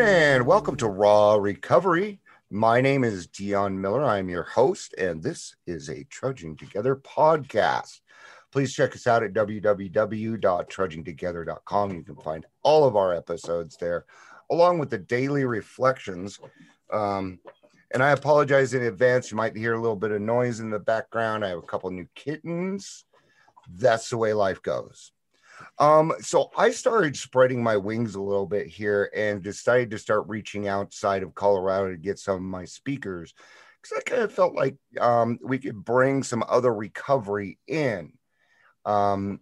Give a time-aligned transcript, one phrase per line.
[0.00, 2.20] and welcome to Raw Recovery.
[2.50, 4.04] My name is Dion Miller.
[4.04, 8.02] I'm your host, and this is a Trudging Together podcast.
[8.52, 11.90] Please check us out at www.trudgingtogether.com.
[11.92, 14.04] You can find all of our episodes there,
[14.50, 16.40] along with the daily reflections.
[16.92, 17.38] Um,
[17.94, 19.30] and I apologize in advance.
[19.30, 21.42] You might hear a little bit of noise in the background.
[21.42, 23.06] I have a couple new kittens.
[23.74, 25.12] That's the way life goes.
[25.78, 30.24] Um, so I started spreading my wings a little bit here and decided to start
[30.26, 33.34] reaching outside of Colorado to get some of my speakers
[33.82, 38.12] because I kind of felt like um, we could bring some other recovery in.
[38.84, 39.40] Um,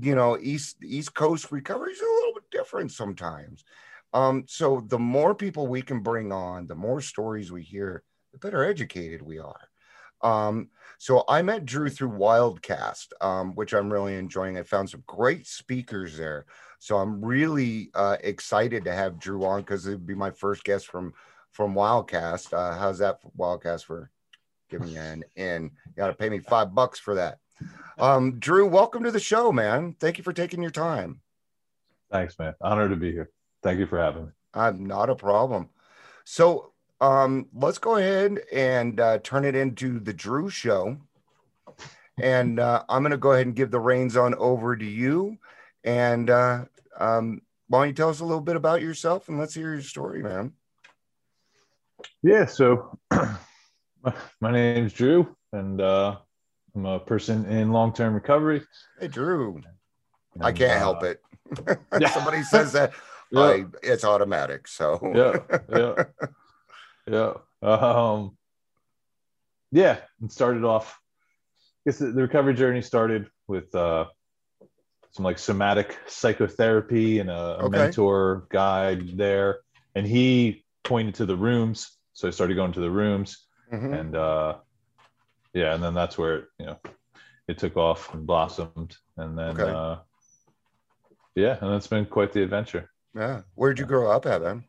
[0.00, 3.64] you know, East East Coast recovery is a little bit different sometimes.
[4.12, 8.38] Um, so the more people we can bring on, the more stories we hear, the
[8.38, 9.68] better educated we are.
[10.22, 14.56] Um, so I met Drew through Wildcast, um, which I'm really enjoying.
[14.56, 16.46] I found some great speakers there.
[16.78, 20.86] So I'm really uh, excited to have Drew on because it'd be my first guest
[20.86, 21.12] from
[21.50, 22.52] from Wildcast.
[22.52, 24.10] Uh, how's that for Wildcast for
[24.70, 25.64] giving me an in?
[25.86, 27.38] You got to pay me five bucks for that.
[27.98, 29.94] Um, Drew, welcome to the show, man.
[30.00, 31.20] Thank you for taking your time.
[32.10, 32.54] Thanks, man.
[32.60, 33.30] Honored to be here.
[33.62, 34.30] Thank you for having me.
[34.54, 35.70] I'm not a problem.
[36.24, 36.71] So
[37.02, 40.96] um, let's go ahead and uh, turn it into the Drew show.
[42.22, 45.36] And uh, I'm going to go ahead and give the reins on over to you.
[45.82, 46.66] And uh,
[46.98, 49.82] um, why don't you tell us a little bit about yourself and let's hear your
[49.82, 50.52] story, man.
[52.22, 52.46] Yeah.
[52.46, 52.96] So
[54.40, 56.18] my name's Drew, and uh,
[56.76, 58.62] I'm a person in long term recovery.
[59.00, 59.60] Hey, Drew.
[60.34, 61.20] And, I can't help uh, it.
[62.12, 62.92] Somebody says that.
[63.32, 63.40] Yeah.
[63.40, 64.68] I, it's automatic.
[64.68, 66.04] So, yeah, yeah,
[67.06, 67.34] yeah.
[67.62, 68.36] Um,
[69.70, 70.98] yeah, and started off.
[71.86, 74.06] I guess the, the recovery journey started with uh,
[75.12, 77.78] some like somatic psychotherapy and a, a Okay.
[77.78, 79.60] mentor guide there,
[79.94, 83.98] and he pointed to the rooms, so I started going to the rooms, Mhm.
[83.98, 84.56] and uh,
[85.54, 86.78] yeah, and then that's where it, you know
[87.48, 89.70] it took off and blossomed, and then Okay.
[89.70, 89.98] uh,
[91.34, 92.90] yeah, and it's been quite the adventure.
[93.14, 93.42] yeah.
[93.54, 94.64] Where'd you grow up at, man?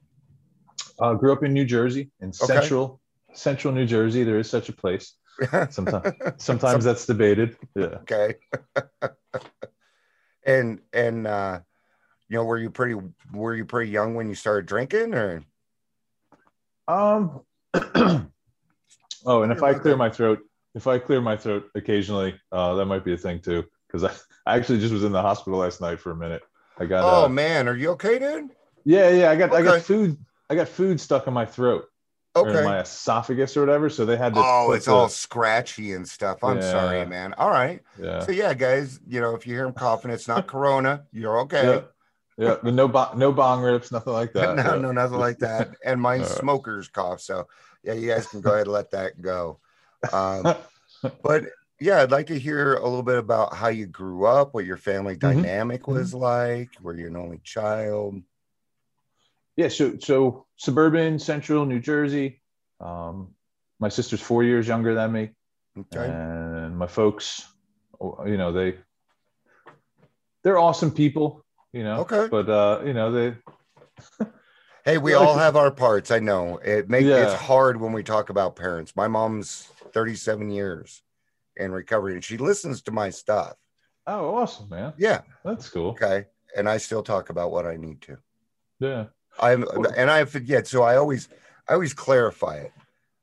[0.99, 3.01] Uh, grew up in New Jersey, in central
[3.33, 4.23] central New Jersey.
[4.23, 5.15] There is such a place.
[5.71, 7.57] Sometimes sometimes that's debated.
[7.75, 7.85] Yeah.
[7.85, 8.35] okay.
[10.45, 11.59] and and uh
[12.29, 12.95] you know, were you pretty
[13.31, 15.43] were you pretty young when you started drinking or
[16.87, 17.41] Um.
[17.73, 18.23] oh,
[19.25, 20.39] and if I clear my throat,
[20.75, 23.63] if I clear my throat occasionally, uh, that might be a thing too.
[23.87, 24.11] Because I,
[24.51, 26.43] I actually just was in the hospital last night for a minute.
[26.77, 27.03] I got.
[27.03, 28.51] Oh uh, man, are you okay, dude?
[28.83, 29.31] yeah, yeah.
[29.31, 30.17] I got I got food.
[30.49, 31.85] I got food stuck in my throat
[32.35, 32.63] Okay.
[32.63, 33.89] my esophagus or whatever.
[33.91, 34.41] So they had to.
[34.43, 36.43] Oh, it's the- all scratchy and stuff.
[36.43, 37.33] I'm sorry, man.
[37.37, 37.81] All right.
[38.01, 38.21] Yeah.
[38.21, 41.03] So yeah, guys, you know, if you hear him coughing, it's not corona.
[41.11, 41.63] You're okay.
[41.65, 41.81] Yeah.
[42.35, 42.55] Yeah.
[42.63, 44.55] But no bong, no bong rips, nothing like that.
[44.55, 44.81] no, Yeah.
[44.81, 45.75] no, nothing like that.
[45.85, 46.25] And right.
[46.25, 47.21] smoker's cough.
[47.21, 47.47] So
[47.83, 49.59] yeah, you guys can go ahead and let that go.
[50.11, 50.55] Um,
[51.23, 51.43] but
[51.79, 54.77] yeah, I'd like to hear a little bit about how you grew up, what your
[54.77, 55.19] family Mhm.
[55.19, 56.69] dynamic was like.
[56.81, 58.21] Were you an only child?
[59.55, 62.41] Yeah so so suburban central new jersey
[62.79, 63.29] um
[63.79, 65.29] my sister's four years younger than me
[65.77, 66.07] Okay.
[66.07, 67.47] and my folks
[68.25, 68.77] you know they
[70.43, 72.27] they're awesome people you know Okay.
[72.29, 73.37] but uh you know they
[74.85, 76.11] Hey, we all have our parts.
[76.11, 77.23] I know it makes Yeah.
[77.23, 78.97] it's hard when we talk about parents.
[78.97, 81.03] My mom's 37 years
[81.55, 83.55] in recovery, and she listens to my stuff.
[84.07, 86.25] oh awesome man Yeah, that's cool okay.
[86.57, 88.17] And I still talk about what I need to.
[88.79, 89.05] yeah
[89.39, 89.65] I'm
[89.97, 91.29] and I forget, so I always
[91.67, 92.71] I always clarify it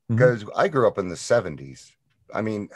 [0.09, 1.91] because I grew up in the 70s.
[2.33, 2.69] I mean,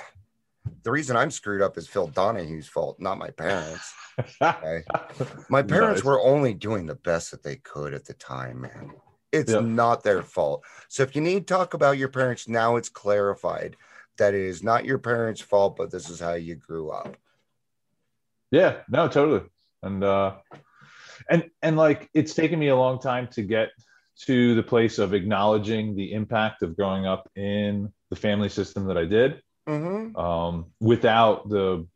[0.84, 3.94] the reason I'm screwed up is Phil Donahue's fault, not my parents.
[4.42, 4.84] Okay.
[5.50, 6.06] My parents Nice.
[6.06, 8.94] were only doing the best that they could at the time, man.
[9.34, 10.64] It's not their fault.
[10.88, 13.76] So if you need to talk about your parents, now it's clarified
[14.18, 17.18] that it is not your parents' fault, but this is how you grew up.
[18.52, 19.42] yeah no totally
[19.84, 20.36] and uh
[21.30, 23.70] and and like it's taken me a long time to get
[24.28, 28.98] to the place of acknowledging the impact of growing up in the family system that
[28.98, 30.16] i did Mm-hmm.
[30.16, 31.88] um, without the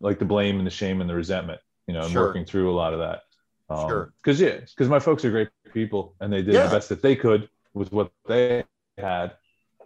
[0.00, 2.28] like the blame and the shame and the resentment, you know, and Sure.
[2.28, 3.20] working through a lot of that.
[3.68, 4.12] Um, Sure.
[4.22, 6.64] Because yeah, because my folks are great people and they did Yeah.
[6.66, 8.64] the best that they could with what they
[8.96, 9.36] had.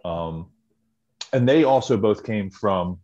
[0.05, 0.51] Um,
[1.33, 2.99] and they also both came from,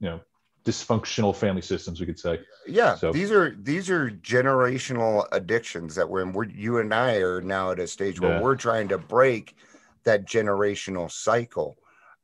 [0.00, 0.20] you know,
[0.64, 2.40] dysfunctional family systems, we could say.
[2.66, 7.40] Yeah, So- these are these are generational addictions that we're, we're you and I are
[7.42, 8.40] now at a stage where Yeah.
[8.40, 9.56] we're trying to break
[10.04, 11.76] that generational cycle.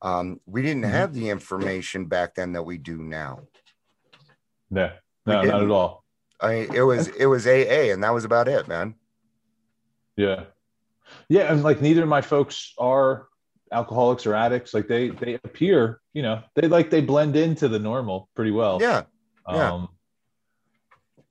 [0.02, 0.90] Um, we didn't Mhm.
[0.90, 3.40] have the information back then that we do now.
[4.70, 4.92] Yeah,
[5.26, 6.04] We no, not at all.
[6.40, 8.94] I mean, it was it was AA, and that was about it, man.
[10.16, 10.44] Yeah,
[11.28, 13.28] yeah, and like neither of my folks are
[13.72, 14.74] alcoholics or addicts.
[14.74, 18.78] Like they they appear, you know, they like they blend into the normal pretty well.
[18.80, 19.02] Yeah,
[19.48, 19.72] yeah.
[19.72, 19.88] Um,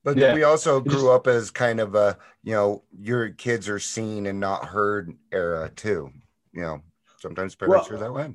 [0.03, 0.33] but Yeah.
[0.33, 4.39] we also grew up as kind of a you know your kids are seen and
[4.39, 6.11] not heard era too.
[6.53, 6.81] You know,
[7.19, 8.33] sometimes parents Well- are that way.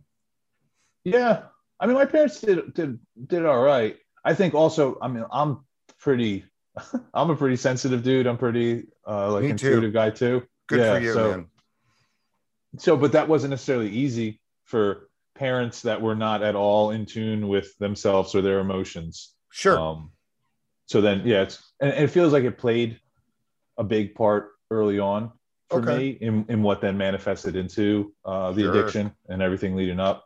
[1.05, 1.43] Yeah,
[1.81, 3.97] I mean, my parents did did did all right.
[4.25, 5.65] I think also, I mean, I'm
[5.99, 6.47] pretty,
[7.15, 8.27] I'm a pretty sensitive dude.
[8.27, 9.53] I'm pretty uh, like Me too.
[9.69, 10.43] intuitive guy too.
[10.67, 11.47] Good Yeah, for you, so- man.
[12.79, 17.49] So, but that wasn't necessarily easy for parents that were not at all in tune
[17.49, 19.33] with themselves or their emotions.
[19.51, 19.79] Sure.
[19.79, 20.11] Um,
[20.87, 23.01] so then, yeah, it's and it feels like it played
[23.77, 25.33] a big part early on
[25.71, 25.97] for Okay.
[25.97, 28.71] me in, in what then manifested into uh, the Sure.
[28.75, 30.25] addiction and everything leading up.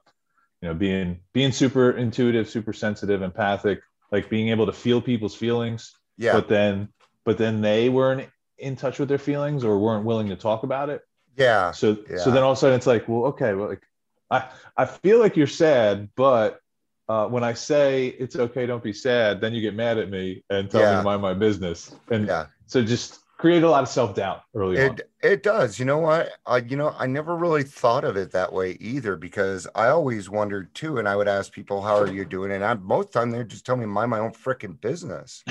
[0.61, 3.81] You know, being being super intuitive, super sensitive, empathic,
[4.11, 6.33] like being able to feel people's feelings, yeah.
[6.33, 6.89] but then
[7.25, 8.29] but then they weren't
[8.59, 11.03] in touch with their feelings or weren't willing to talk about it.
[11.39, 11.73] Yeah.
[11.73, 12.17] So Yeah.
[12.17, 13.83] so then all of a sudden it's like, well, okay, well, like
[14.31, 16.61] I I feel like you're sad, but
[17.09, 20.45] uh, when I say it's okay, don't be sad, then you get mad at me
[20.51, 21.97] and tell me to mind my business.
[22.11, 22.47] And Yeah.
[22.67, 25.01] so just create a lot of self doubt early on.
[25.01, 25.79] It it does.
[25.79, 26.31] You know what?
[26.47, 30.29] I you know I never really thought of it that way either because I always
[30.29, 33.13] wondered too, and I would ask people, "How are you doing?" And I most of
[33.13, 35.43] the time they'd just tell me mind my own freaking business,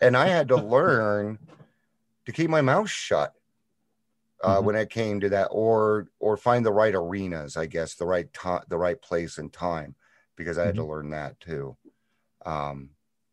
[0.00, 1.38] and I had to learn
[2.26, 3.34] to keep my mouth shut
[4.42, 4.62] uh, Mhm.
[4.62, 8.32] when it came to that, or or find the right arenas, I guess, the right
[8.32, 9.96] time, the right place and time,
[10.36, 11.76] because I had to learn that too.
[12.46, 12.90] Um,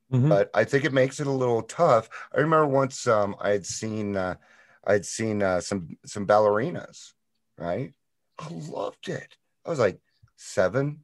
[0.09, 0.29] Mhm.
[0.29, 2.09] but I think it makes it a little tough.
[2.33, 4.35] I remember once um, I had seen uh,
[4.85, 7.13] I'd seen uh, some some ballerinas,
[7.57, 7.94] right?
[8.38, 9.38] I loved it.
[9.65, 10.00] I was like
[10.35, 11.03] seven,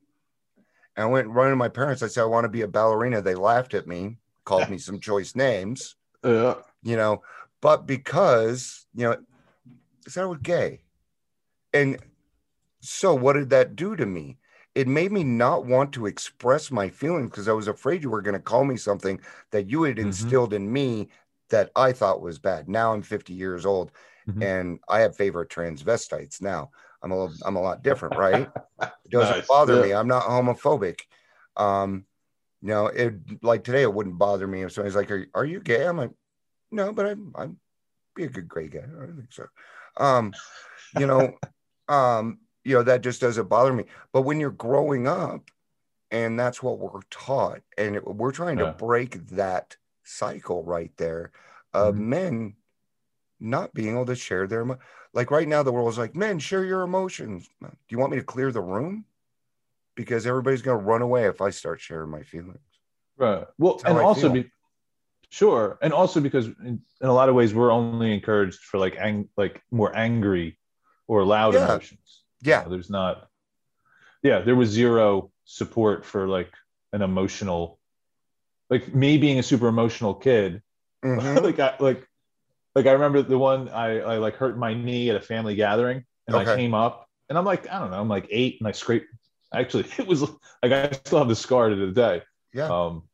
[0.96, 2.04] and I went running to my parents.
[2.04, 3.22] I said I want to be a ballerina.
[3.22, 6.62] They laughed at me, called me some choice names, Yeah.
[6.84, 7.24] you know.
[7.62, 9.24] But because you know,
[10.10, 10.82] I said I was gay,
[11.74, 12.00] and
[12.82, 14.40] so what did that do to me?
[14.76, 18.22] It made me not want to express my feelings because I was afraid you were
[18.24, 19.22] going to call me something
[19.52, 20.40] that you had Mhm.
[20.40, 21.10] instilled in me
[21.50, 22.70] that I thought was bad.
[22.70, 23.92] Now I'm 50 years old
[24.26, 24.42] Mhm.
[24.42, 26.72] and I have favorite transvestites now.
[27.04, 28.52] I'm a little, I'm a lot different, right?
[29.06, 29.48] It doesn't Nice.
[29.48, 29.78] bother Yeah.
[29.78, 29.94] me.
[29.94, 31.02] I'm not homophobic.
[31.58, 32.08] Um,
[32.62, 35.62] you know, it like today it wouldn't bother me if somebody's like, "Are, are you
[35.62, 36.12] gay?" I'm like,
[36.72, 37.60] "No, but I'm I'm
[38.16, 39.48] be a good gay guy." I don't think so.
[40.00, 40.38] Um,
[40.94, 41.40] you know,
[41.90, 43.86] um, you know that just doesn't bother me.
[44.14, 45.52] But when you're growing up,
[46.12, 48.60] and that's what we're taught, and it, we're trying Yeah.
[48.60, 51.32] to break that cycle right there
[51.74, 52.00] of Mhm.
[52.00, 52.58] men
[53.40, 54.80] not being able to share their emo-
[55.14, 58.18] like right now the world is like men share your emotions do you want me
[58.18, 59.06] to clear the room
[59.96, 62.62] because everybody's going to run away if i start sharing my feelings
[63.18, 63.48] Right.
[63.58, 64.50] Well, and I also be
[65.30, 68.96] sure, and also because in, in a lot of ways we're only encouraged for like
[68.98, 70.58] ang- like more angry
[71.08, 71.66] or loud Yeah.
[71.66, 72.24] emotions.
[72.42, 73.28] You yeah know, there's not.
[74.24, 76.52] Yeah, there was zero support for like
[76.94, 77.80] an emotional,
[78.70, 80.62] like me being a super emotional kid.
[81.04, 81.42] Mhm.
[81.44, 82.08] like I like,
[82.76, 86.06] like I remember the one I I like hurt my knee at a family gathering,
[86.28, 88.72] and I came up, and I'm like I don't know, I'm like eight, and I
[88.74, 89.08] scraped.
[89.54, 90.22] Actually, it was
[90.64, 92.22] like I still have the scar to the day.
[92.54, 93.09] yeah Um,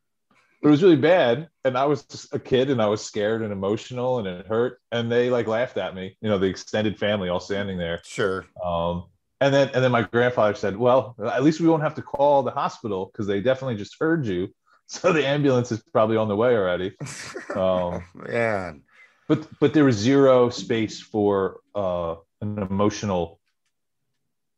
[0.62, 3.52] it was really bad, and I was just a kid, and I was scared and
[3.52, 4.80] emotional, and it hurt.
[4.92, 8.00] And they like laughed at me, you know, the extended family all standing there.
[8.04, 9.04] sure Um,
[9.40, 12.42] and then and then my grandfather said, "Well, at least we won't have to call
[12.42, 14.48] the hospital because they definitely just heard you,
[14.86, 16.96] so the ambulance is probably on the way already."
[17.54, 18.82] Um, man
[19.28, 23.40] but but there was zero space for uh, an emotional.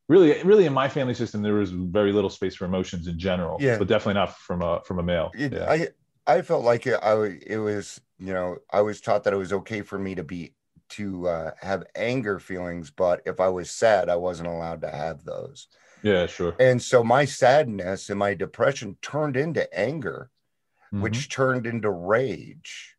[0.09, 3.59] Really, really, in my family system, there was very little space for emotions in general.
[3.61, 3.77] Yeah.
[3.79, 5.31] but definitely not from a from a male.
[5.35, 5.71] it, yeah.
[5.71, 5.89] i
[6.27, 7.13] i felt like it i
[7.47, 10.55] it was you know i was taught that it was okay for me to be
[10.89, 15.25] to uh, have anger feelings but if i was sad i wasn't allowed to have
[15.25, 15.69] those
[16.03, 16.55] yeah, sure.
[16.59, 20.31] and so my sadness and my depression turned into anger
[20.93, 21.03] Mhm.
[21.03, 22.97] which turned into rage,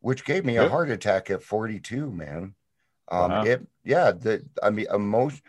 [0.00, 2.54] which gave me a heart attack at 42, man.
[3.08, 3.42] Um, Wow.
[3.44, 5.40] it, yeah, the, I mean, emotion,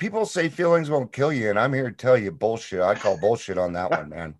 [0.00, 2.80] people say feelings won't kill you, and I'm here to tell you bullshit.
[2.80, 4.34] I call bullshit on that one, man.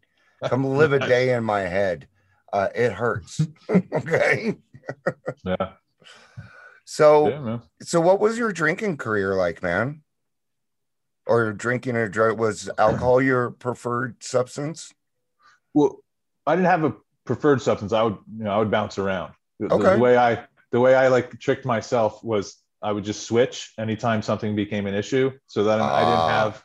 [0.46, 2.08] Come live a day in my head.
[2.52, 3.46] Uh, it hurts.
[3.70, 4.56] okay.
[5.44, 5.72] yeah,
[6.84, 10.02] So, yeah, so what was your drinking career like, man?
[11.26, 14.92] or drinking or drug was alcohol your preferred substance?
[15.74, 16.02] Well,
[16.44, 17.92] I didn't have a preferred substance.
[17.92, 19.34] I would, you know, I would bounce around.
[19.60, 19.94] The, Okay.
[19.94, 24.22] the way I, the way I like tricked myself was I would just switch anytime
[24.22, 25.32] something became an issue.
[25.46, 26.28] So that I didn't Ah.
[26.28, 26.64] have,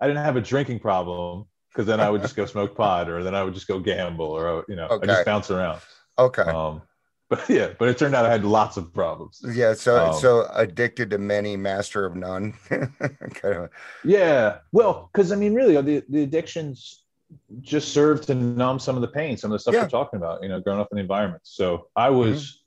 [0.00, 3.22] I didn't have a drinking problem because then I would just go smoke pot or
[3.22, 5.80] then I would just go gamble or, I would- you know, I just bounce around.
[6.18, 6.42] Okay.
[6.42, 6.82] Um,
[7.28, 9.40] but yeah, but it turned out I had lots of problems.
[9.54, 9.74] yeah.
[9.74, 12.52] So um, so addicted to many, master of none.
[12.68, 13.70] kind of.
[14.04, 14.58] Yeah.
[14.72, 17.02] Well, because I mean, really, the, the addictions
[17.60, 19.82] just serve to numb some of the pain, some of the stuff Yeah.
[19.82, 21.42] we're talking about, you know, growing up in the environment.
[21.44, 22.62] So I was,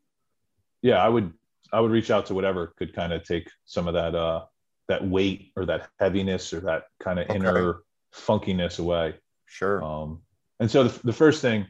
[0.82, 1.32] yeah, I would,
[1.72, 4.46] I would reach out to whatever could kind of take some of that, uh,
[4.88, 7.36] that weight or that heaviness or that kind of Okay.
[7.36, 7.84] inner
[8.14, 9.16] funkiness away.
[9.46, 9.84] Sure.
[9.84, 10.22] Um,
[10.60, 11.66] and so the, the first thing,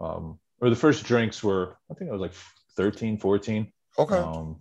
[0.00, 2.34] um, or the first drinks were, I think I was like
[2.76, 3.72] 13, 14.
[3.98, 4.16] okay.
[4.16, 4.56] Um,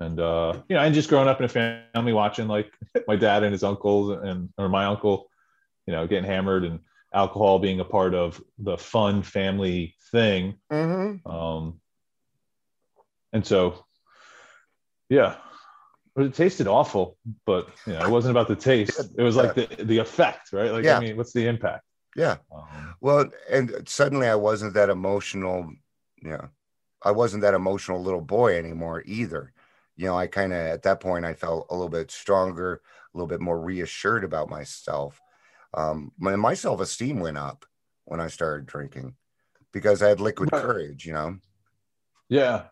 [0.00, 2.72] and uh, you know, and just growing up in a family watching like
[3.08, 5.28] my dad and his uncles and or my uncle,
[5.86, 6.80] you know, getting hammered and
[7.12, 10.54] alcohol being a part of the fun family thing.
[10.70, 11.28] mm-hmm.
[11.28, 11.80] Um,
[13.32, 13.84] and so,
[15.08, 15.36] yeah,
[16.14, 17.16] but it tasted awful,
[17.46, 19.12] but you know, it wasn't about the taste.
[19.16, 20.70] It was like the the effect, right?
[20.72, 20.96] Like, Yeah.
[20.96, 21.84] I mean, what's the impact?
[22.16, 22.36] Yeah.
[22.54, 25.70] Um, Well, and suddenly I wasn't that emotional.
[26.22, 26.46] Yeah.
[27.02, 29.52] I wasn't that emotional little boy anymore either.
[29.96, 33.16] You know, I kind of at that point I felt a little bit stronger, a
[33.16, 35.20] little bit more reassured about myself.
[35.74, 37.64] Um, my, my self esteem went up
[38.04, 39.14] when I started drinking
[39.72, 40.62] because I had liquid Right.
[40.62, 41.06] courage.
[41.06, 41.38] You know.
[42.28, 42.64] yeah,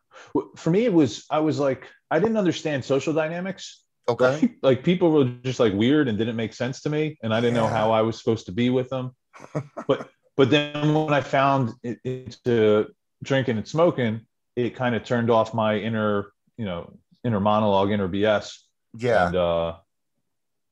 [0.57, 3.83] for me, it was I was like I didn't understand social dynamics.
[4.09, 4.41] Okay.
[4.41, 7.41] like, like people were just like weird and didn't make sense to me and i
[7.41, 9.11] didn't know how i was supposed to be with them
[9.89, 12.87] but but then when i found it, into
[13.25, 14.21] drinking and smoking
[14.55, 18.53] it kind of turned off my inner you know inner monologue inner bs
[18.97, 19.27] Yeah.
[19.27, 19.75] and uh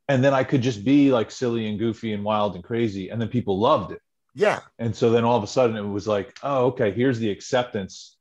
[0.09, 3.21] and then i could just be like silly and goofy and wild and crazy and
[3.21, 4.01] then people loved it
[4.37, 4.61] Yeah.
[4.79, 8.14] and so then all of a sudden it was like oh okay here's the acceptance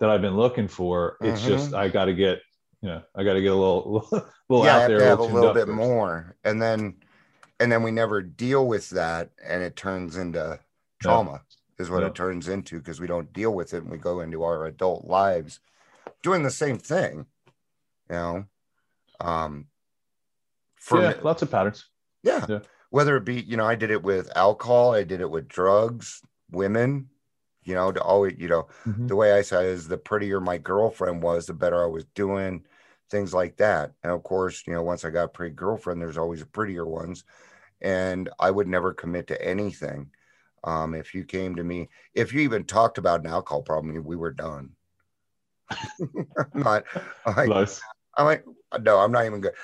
[0.00, 1.46] that i've been looking for it's Mhm.
[1.46, 2.40] just i got to get
[2.82, 4.06] you know i got to get a little
[4.48, 5.76] little yeah, I out there have a little bit first.
[5.76, 6.96] more, and then,
[7.58, 10.60] and then we never deal with that, and it turns into
[11.00, 11.42] trauma.
[11.78, 12.08] Is what Yeah.
[12.08, 15.04] it turns into because we don't deal with it, and we go into our adult
[15.06, 15.60] lives
[16.22, 17.26] doing the same thing.
[18.08, 18.44] You know,
[19.20, 19.66] um,
[20.76, 21.86] for yeah me- lots of patterns
[22.22, 22.44] yeah.
[22.48, 22.58] Yeah.
[22.90, 26.22] Whether it be, you know, I did it with alcohol, I did it with drugs,
[26.50, 27.08] women,
[27.66, 29.08] you know, to always, you know, Mhm.
[29.08, 32.64] the way I said is the prettier my girlfriend was, the better I was doing,
[33.10, 33.92] things like that.
[34.02, 37.24] And of course, you know, once I got a pretty girlfriend, there's always prettier ones.
[37.80, 40.10] And I would never commit to anything.
[40.64, 44.16] Um, if you came to me, if you even talked about an alcohol problem, we
[44.16, 44.76] were done.
[46.54, 46.84] I'm not,
[47.24, 47.80] I'm like, Nice.
[48.16, 48.44] I'm like,
[48.80, 49.54] no, I'm not even good.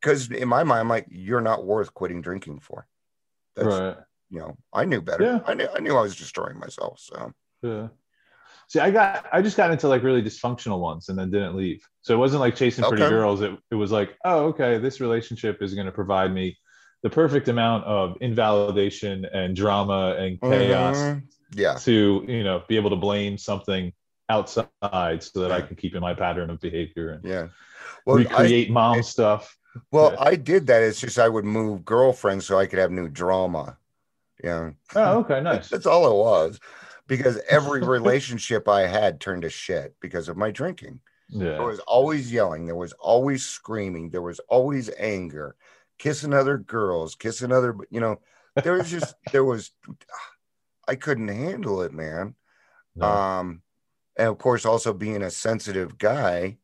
[0.00, 2.86] Because in my mind, I'm like, you're not worth quitting drinking for.
[3.56, 5.24] That's, right you know, I knew better.
[5.24, 5.40] Yeah.
[5.46, 7.00] I knew, I knew I was destroying myself.
[7.00, 7.32] So,
[7.62, 7.88] yeah
[8.70, 11.86] see i got i just got into like really dysfunctional ones and then didn't leave
[12.02, 13.10] so it wasn't like chasing pretty Okay.
[13.10, 16.56] girls it, it was like oh okay this relationship is going to provide me
[17.02, 21.22] the perfect amount of invalidation and drama and chaos Mhm.
[21.54, 23.92] yeah, to you know be able to blame something
[24.28, 27.48] outside so that i can keep in my pattern of behavior and yeah.
[28.06, 29.56] Well, I, recreate mom stuff
[29.92, 30.22] well, yeah.
[30.22, 30.82] I did that.
[30.82, 33.78] It's just I would move girlfriends so I could have new drama.
[34.42, 36.60] Yeah, oh okay nice that's all it was.
[37.06, 41.00] Because every relationship I had turned to shit because of my drinking.
[41.28, 41.50] Yeah.
[41.56, 42.66] There was always yelling.
[42.66, 44.10] There was always screaming.
[44.10, 45.56] There was always anger,
[45.98, 48.20] kissing other girls, kissing other, you know,
[48.62, 49.70] there was just, there was,
[50.88, 52.34] I couldn't handle it, man.
[52.96, 53.06] No.
[53.06, 53.62] Um,
[54.16, 56.58] and of course, also being a sensitive guy,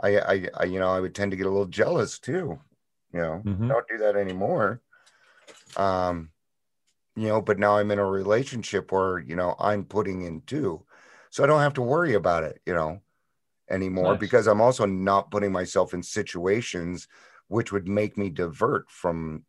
[0.00, 2.60] I, I, I, you know, I would tend to get a little jealous too.
[3.12, 3.68] You know, Mhm.
[3.68, 4.82] don't do that anymore.
[5.76, 6.30] Um,
[7.16, 10.86] you know, but now I'm in a relationship where, you know, I'm putting in too.
[11.30, 13.02] So I don't have to worry about it, you know,
[13.70, 14.20] anymore Nice.
[14.20, 17.08] because I'm also not putting myself in situations
[17.48, 19.46] which would make me divert from,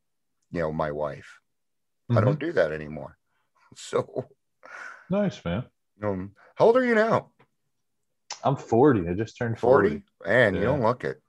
[0.51, 1.41] you know, my wife.
[2.15, 2.21] I Mhm.
[2.21, 3.17] don't do that anymore.
[3.75, 4.29] So,
[5.09, 5.69] nice man
[6.03, 7.31] um, how old are you now?
[8.43, 10.00] i'm 40 i just turned 40?
[10.00, 11.21] 40, And you don't look it.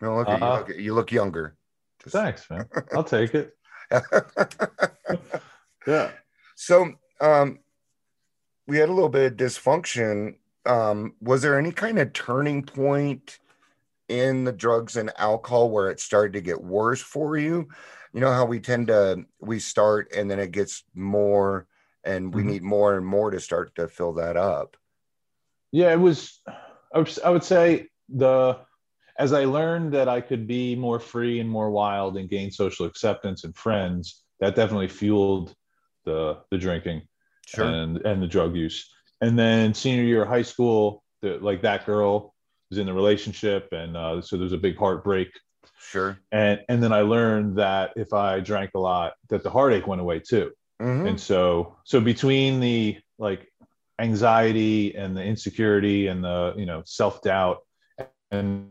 [0.00, 0.40] You don't look it.
[0.42, 1.56] You look, you look younger.
[2.02, 3.53] Just- thanks man i'll take it
[5.86, 6.10] yeah
[6.56, 7.58] so, um,
[8.66, 10.36] we had a little bit of dysfunction.
[10.64, 13.38] Um, was there any kind of turning point
[14.08, 17.68] in the drugs and alcohol where it started to get worse for you?
[18.12, 21.66] You know how we tend to we start and then it gets more
[22.04, 22.46] and we Mhm.
[22.46, 24.76] need more and more to start to fill that up.
[25.72, 26.40] yeah it was
[26.94, 28.60] I would say the
[29.18, 32.86] as I learned that I could be more free and more wild and gain social
[32.86, 35.54] acceptance and friends, that definitely fueled
[36.04, 37.02] the the drinking
[37.46, 37.66] Sure.
[37.66, 38.90] and and the drug use.
[39.20, 42.34] And then senior year of high school, the, like that girl
[42.70, 45.28] was in the relationship, and uh, so there was a big heartbreak.
[45.78, 46.18] Sure.
[46.32, 50.00] And and then I learned that if I drank a lot, that the heartache went
[50.00, 50.50] away too.
[50.82, 51.08] Mhm.
[51.10, 53.48] And so so between the like
[54.00, 57.58] anxiety and the insecurity and the you know self doubt
[58.30, 58.70] and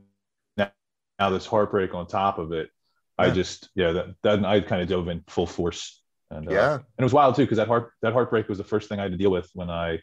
[1.19, 2.69] now, this heartbreak on top of it,
[3.17, 6.01] I just yeah that, that I kind of dove in full force.
[6.31, 6.73] And uh, Yeah.
[6.73, 9.03] and it was wild too because that heart that heartbreak was the first thing I
[9.03, 9.99] had to deal with when I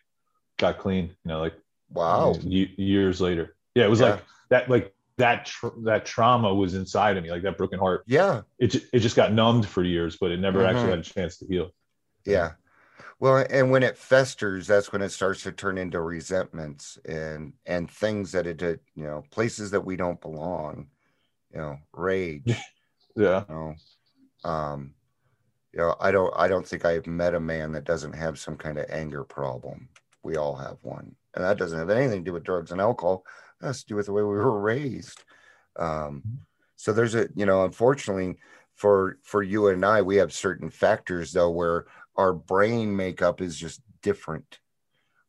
[0.59, 1.07] got clean.
[1.09, 1.55] You know, like
[1.93, 2.35] Wow.
[2.41, 3.57] years later.
[3.75, 4.11] Yeah, it was Yeah.
[4.11, 4.71] like that.
[4.71, 5.51] Like that.
[5.83, 7.31] That trauma was inside of me.
[7.33, 8.05] Like that broken heart.
[8.07, 8.43] Yeah.
[8.59, 10.69] It it just got numbed for years, but it never Mhm.
[10.71, 11.71] actually had a chance to heal.
[12.25, 12.53] Yeah.
[13.19, 17.91] Well, and when it festers, that's when it starts to turn into resentments and and
[17.91, 20.87] things that it did, you know, places that we don't belong,
[21.53, 22.43] you know, rage,
[23.17, 23.45] Yeah.
[23.49, 23.75] you know.
[24.45, 24.95] Um,
[25.73, 28.57] you know, I don't I don't think I've met a man that doesn't have some
[28.57, 29.89] kind of anger problem.
[30.23, 31.15] We all have one.
[31.35, 33.25] And that doesn't have anything to do with drugs and alcohol.
[33.61, 35.23] That has to do with the way we were raised.
[35.77, 36.23] Um,
[36.77, 38.39] so there's a, you know, unfortunately
[38.75, 43.57] for for you and I, we have certain factors though where our brain makeup is
[43.57, 44.59] just different.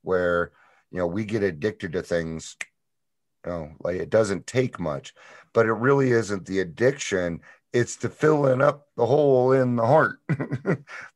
[0.01, 0.51] Where,
[0.91, 2.57] you know, we get addicted to things,
[3.45, 5.13] know, like it doesn't take much,
[5.53, 7.39] but it really isn't the addiction
[7.73, 10.19] it's the filling up the hole in the heart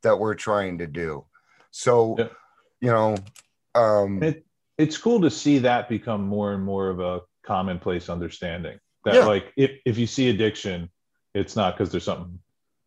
[0.04, 1.26] that we're trying to do
[1.70, 2.28] so Yeah.
[2.80, 3.18] you know
[3.76, 4.46] um It,
[4.78, 8.80] it's cool to see that become more and more of a commonplace understanding.
[9.04, 9.26] That Yeah.
[9.26, 10.90] like if if you see addiction,
[11.34, 12.40] it's not because there's something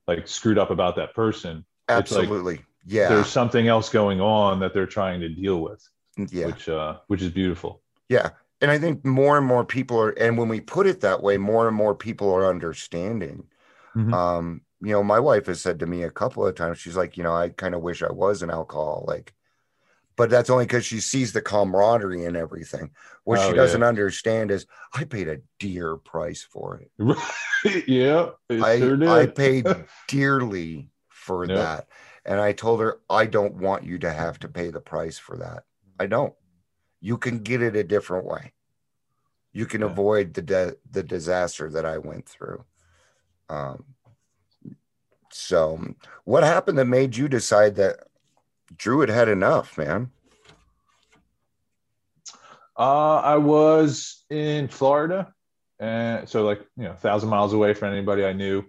[0.06, 1.58] like screwed up about that person.
[1.90, 5.86] it's like absolutely yeah There's something else going on that they're trying to deal with,
[6.16, 7.82] yeah which uh which is beautiful.
[8.08, 11.22] yeah and i think more and more people are and when we put it that
[11.22, 13.44] way more and more people are understanding
[13.94, 14.12] Mhm.
[14.12, 17.16] um you know my wife has said to me a couple of times she's like
[17.16, 19.34] you know i kind of wish i was an alcoholic
[20.16, 22.90] but that's only because she sees the camaraderie and everything
[23.24, 26.90] what Oh, she doesn't understand is i paid a dear price for it
[27.86, 28.98] yeah, it I, sure.
[29.06, 31.48] I paid dearly for Yep.
[31.48, 31.88] that.
[32.24, 35.36] And I told her, I don't want you to have to pay the price for
[35.38, 35.64] that.
[35.98, 36.34] I don't.
[37.00, 38.52] You can get it a different way.
[39.52, 39.88] You can Yeah.
[39.88, 42.64] avoid the de- the disaster that I went through.
[43.48, 43.84] Um,
[45.30, 48.00] so, what happened that made you decide that
[48.76, 50.10] Drew had had enough, man?
[52.78, 55.34] Uh, I was in Florida,
[55.80, 58.64] and so like you know, a thousand miles away from anybody I knew,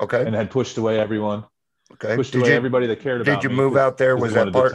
[0.00, 1.44] Okay, and had pushed away everyone,
[1.92, 2.16] okay.
[2.16, 4.16] pushed Did away you everybody that cared about did you move out there?
[4.16, 4.72] Was that part?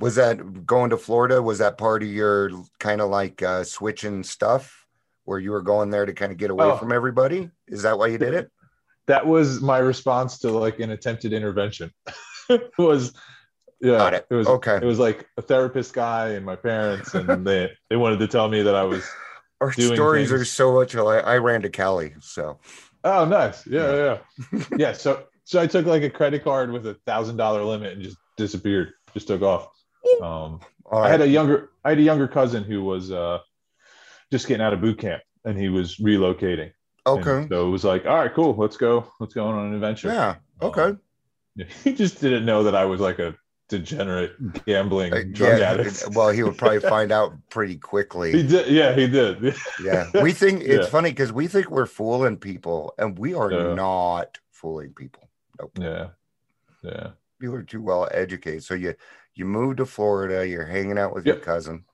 [0.00, 1.40] Was that going to Florida?
[1.42, 4.86] Was that part of your kind of like uh, switching stuff
[5.24, 6.76] where you were going there to kind of get away Oh.
[6.76, 7.50] from everybody?
[7.68, 8.50] Is that why you did it?
[9.06, 11.90] That was my response to like an attempted intervention.
[12.48, 13.12] it was,
[13.80, 14.26] yeah, it.
[14.30, 14.76] it was Okay.
[14.76, 18.46] It was like a therapist guy and my parents, and they they wanted to tell
[18.48, 19.04] me that I was.
[19.60, 21.24] Our doing stories are so much alike.
[21.26, 22.60] I ran to Cali, so
[23.02, 23.66] Oh, nice.
[23.66, 24.18] Yeah,
[24.52, 24.92] yeah, yeah.
[24.92, 28.18] So so I took like a credit card with a thousand dollar limit and just
[28.36, 28.92] disappeared.
[29.12, 29.66] Just took off.
[30.22, 33.38] Um, all I had a younger I had a younger cousin who was uh,
[34.32, 36.72] just getting out of boot camp and he was relocating.
[37.06, 37.46] And Okay.
[37.48, 40.08] so it was like, all right, cool, let's go, let's go on an adventure.
[40.08, 40.36] Yeah.
[40.62, 40.82] Okay.
[40.82, 41.00] Um,
[41.84, 43.34] he just didn't know that I was like a
[43.68, 45.72] degenerate gambling Uh, drug yeah.
[45.72, 46.08] addict.
[46.12, 48.32] Well, he would probably find out pretty quickly.
[48.32, 49.54] He did, yeah, he did.
[49.82, 50.10] Yeah.
[50.22, 50.90] We think it's Yeah.
[50.90, 53.74] funny because we think we're fooling people, and we are Yeah.
[53.74, 55.28] not fooling people.
[55.58, 55.72] Nope.
[55.80, 56.08] yeah,
[56.82, 57.10] yeah.
[57.40, 58.62] People are too well educated.
[58.64, 58.94] So you
[59.40, 60.46] you moved to Florida.
[60.46, 61.84] You're hanging out with your cousin.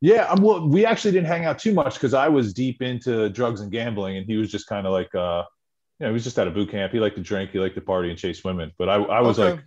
[0.00, 3.28] Yeah, um, well, we actually didn't hang out too much because I was deep into
[3.28, 5.44] drugs and gambling, and he was just kind of like, uh,
[6.00, 6.92] you know, he was just out of boot camp.
[6.92, 8.72] He liked to drink, he liked to party and chase women.
[8.78, 9.52] But I, I was Okay.
[9.52, 9.64] like,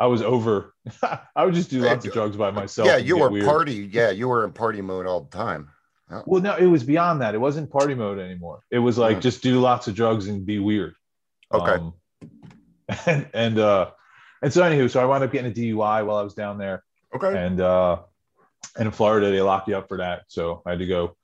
[0.00, 0.74] I was over.
[1.36, 2.88] I would just do lots of drugs by myself.
[2.88, 3.44] yeah, you were weird.
[3.44, 3.88] party.
[3.92, 5.68] Yeah, you were in party mode all the time.
[6.26, 7.36] Well, no, it was beyond that.
[7.36, 8.62] It wasn't party mode anymore.
[8.72, 9.20] It was like Hmm.
[9.20, 10.94] just do lots of drugs and be weird.
[11.52, 11.72] Okay.
[11.74, 11.94] Um,
[13.06, 13.90] and and uh,
[14.42, 16.82] and so anywho, so I wound up getting a DUI while I was down there.
[17.14, 17.36] Okay.
[17.36, 17.98] and uh
[18.76, 20.22] and in Florida they lock you up for that.
[20.28, 21.16] So I had to go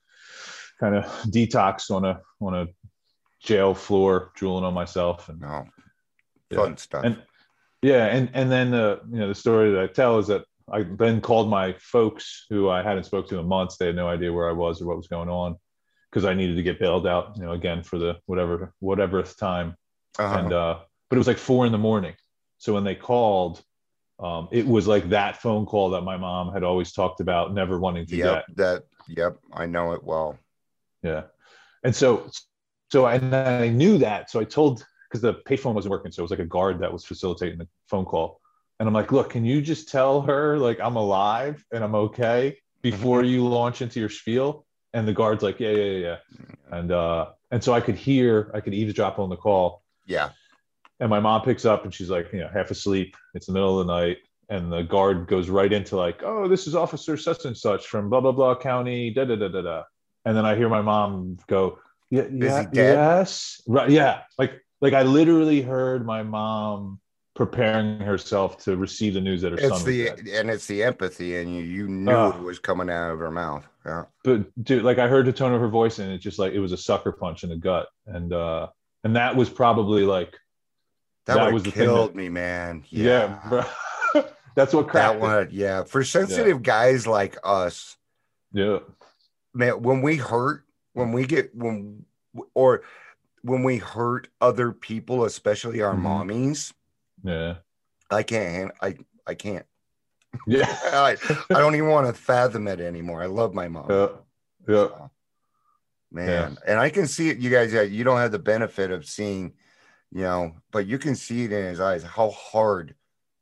[0.81, 2.67] kind of detox on a on a
[3.41, 5.29] jail floor, drooling on myself.
[5.29, 5.65] And No.
[6.51, 6.59] Yeah.
[6.59, 7.05] Fun stuff.
[7.05, 7.23] And
[7.83, 10.83] yeah, and and then uh, you know the story that I tell is that I
[10.83, 13.77] then called my folks who I hadn't spoke to in months.
[13.77, 15.57] They had no idea where I was or what was going on
[16.11, 19.77] because I needed to get bailed out, you know, again for the whatever whatever time
[20.19, 20.39] Uh-huh.
[20.39, 22.15] and uh but it was like four in the morning
[22.59, 23.63] so when they called
[24.19, 27.79] um it was like that phone call that my mom had always talked about never
[27.79, 28.47] wanting to yep.
[28.47, 28.83] get That.
[29.09, 29.39] Yep.
[29.53, 30.39] I know it well.
[31.03, 31.25] yeah
[31.85, 32.29] and so
[32.91, 34.31] so and I knew that.
[34.31, 36.93] So I told because the payphone wasn't working, so it was like a guard that
[36.93, 38.41] was facilitating the phone call.
[38.79, 42.59] And I'm like, look, can you just tell her like I'm alive and I'm okay
[42.83, 43.31] before Mm-hmm.
[43.31, 44.67] you launch into your spiel?
[44.95, 46.17] And the guard's like, yeah, yeah, yeah, yeah.
[46.79, 49.83] And uh, and so I could hear, I could eavesdrop on the call.
[50.07, 50.31] Yeah.
[51.01, 53.17] And my mom picks up and she's like, you know, half asleep.
[53.35, 54.19] It's the middle of the night.
[54.49, 58.09] And the guard goes right into like, oh, this is Officer such and such from
[58.09, 59.83] blah blah blah county, da da da da da.
[60.25, 61.79] And then I hear my mom go,
[62.11, 64.23] yeah, yeah yes, right, yeah.
[64.39, 67.01] Like like I literally heard my mom
[67.35, 70.83] preparing herself to receive the news that her son It's was the and it's the
[70.85, 72.37] empathy, and you you knew Ah.
[72.37, 73.67] it was coming out of her mouth.
[73.85, 74.05] Yeah.
[74.25, 76.61] But dude, like I heard the tone of her voice, and it just like it
[76.61, 78.69] was a sucker punch in the gut, and uh,
[79.05, 80.37] and that was probably like
[81.27, 82.85] That, That was have the thing killed that- me, man.
[82.91, 83.65] yeah, bro.
[84.55, 85.17] that's what that cracked.
[85.17, 85.21] it.
[85.21, 85.83] one, yeah.
[85.85, 87.97] For sensitive guys like us,
[88.53, 88.79] Yeah,
[89.53, 92.05] man, when we hurt, when we get when
[92.55, 92.83] or
[93.43, 96.03] when we hurt other people, especially our Mhm.
[96.03, 96.73] mommies,
[97.25, 97.57] yeah,
[98.11, 98.71] I can't.
[98.81, 99.67] I I can't.
[100.47, 101.17] yeah, I,
[101.51, 103.21] I don't even want to fathom it anymore.
[103.23, 103.87] I love my mom.
[103.91, 104.09] yeah,
[104.69, 104.75] yeah.
[104.89, 105.11] So,
[106.13, 109.05] man and i can see it you guys yeah, you don't have the benefit of
[109.05, 109.53] seeing
[110.13, 112.95] you know but you can see it in his eyes how hard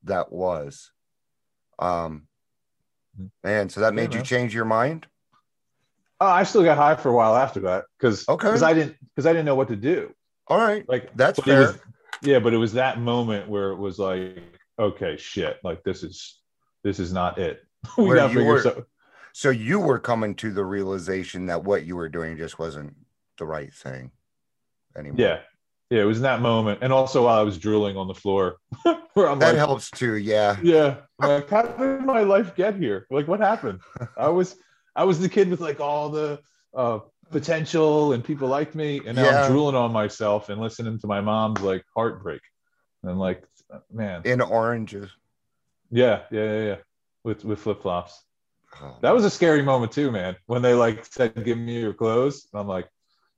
[0.05, 0.93] that was
[1.79, 2.27] um
[3.43, 3.99] man so that Mm-hmm.
[3.99, 5.07] Yeah, made you change your mind
[6.21, 8.47] Oh, I still got high for a while after that because Okay.
[8.47, 10.15] because I didn't because I didn't know what to do.
[10.47, 11.79] all right Like that's fair was-
[12.23, 14.39] yeah, but it was that moment where it was like,
[14.79, 16.41] okay, shit, like this is
[16.83, 17.61] this is not it.
[17.99, 18.85] we Where gotta you figure were- so-
[19.33, 22.95] so you were coming to the realization that what you were doing just wasn't
[23.37, 24.13] the right thing
[24.97, 25.39] anymore Yeah.
[25.91, 26.81] Yeah, it was in that moment.
[26.83, 28.57] And also while I was drooling on the floor
[29.15, 33.07] where I'm that like, helps too yeah yeah, like, how did my life get here?
[33.11, 33.81] Like what happened?
[34.17, 34.57] I was
[34.97, 36.41] I was the kid with like all the
[36.75, 39.45] uh potential and people liked me and now Yeah.
[39.45, 42.41] I'm drooling on myself and listening to my mom's like heartbreak.
[43.03, 43.45] And I'm like,
[43.93, 45.11] man, in oranges
[45.91, 46.77] yeah, yeah, yeah, yeah.
[47.23, 48.23] With with flip flops.
[48.81, 50.37] Oh, That was a scary moment too, man.
[50.47, 52.89] When they like said, "Give me your clothes," and I'm like,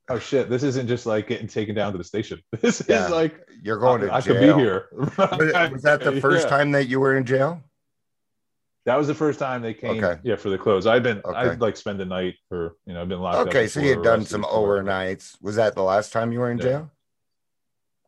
[0.08, 2.40] "Oh shit, this isn't just like getting taken down to the station.
[2.60, 3.04] This Yeah.
[3.06, 6.20] is like you're going to I, I jail could be here." was, was that the
[6.20, 6.50] first Yeah.
[6.56, 7.62] time that you were in jail
[8.86, 10.02] That was the first time they came.
[10.02, 10.20] Okay.
[10.22, 10.86] Yeah, for the clothes.
[10.86, 11.20] I've been.
[11.24, 11.36] Okay.
[11.36, 13.48] I'd like spend the night, or you know, I've been locked up.
[13.48, 15.36] Okay, so you had done some overnights.
[15.42, 16.64] Was that the last time you were in Yeah.
[16.64, 16.90] jail?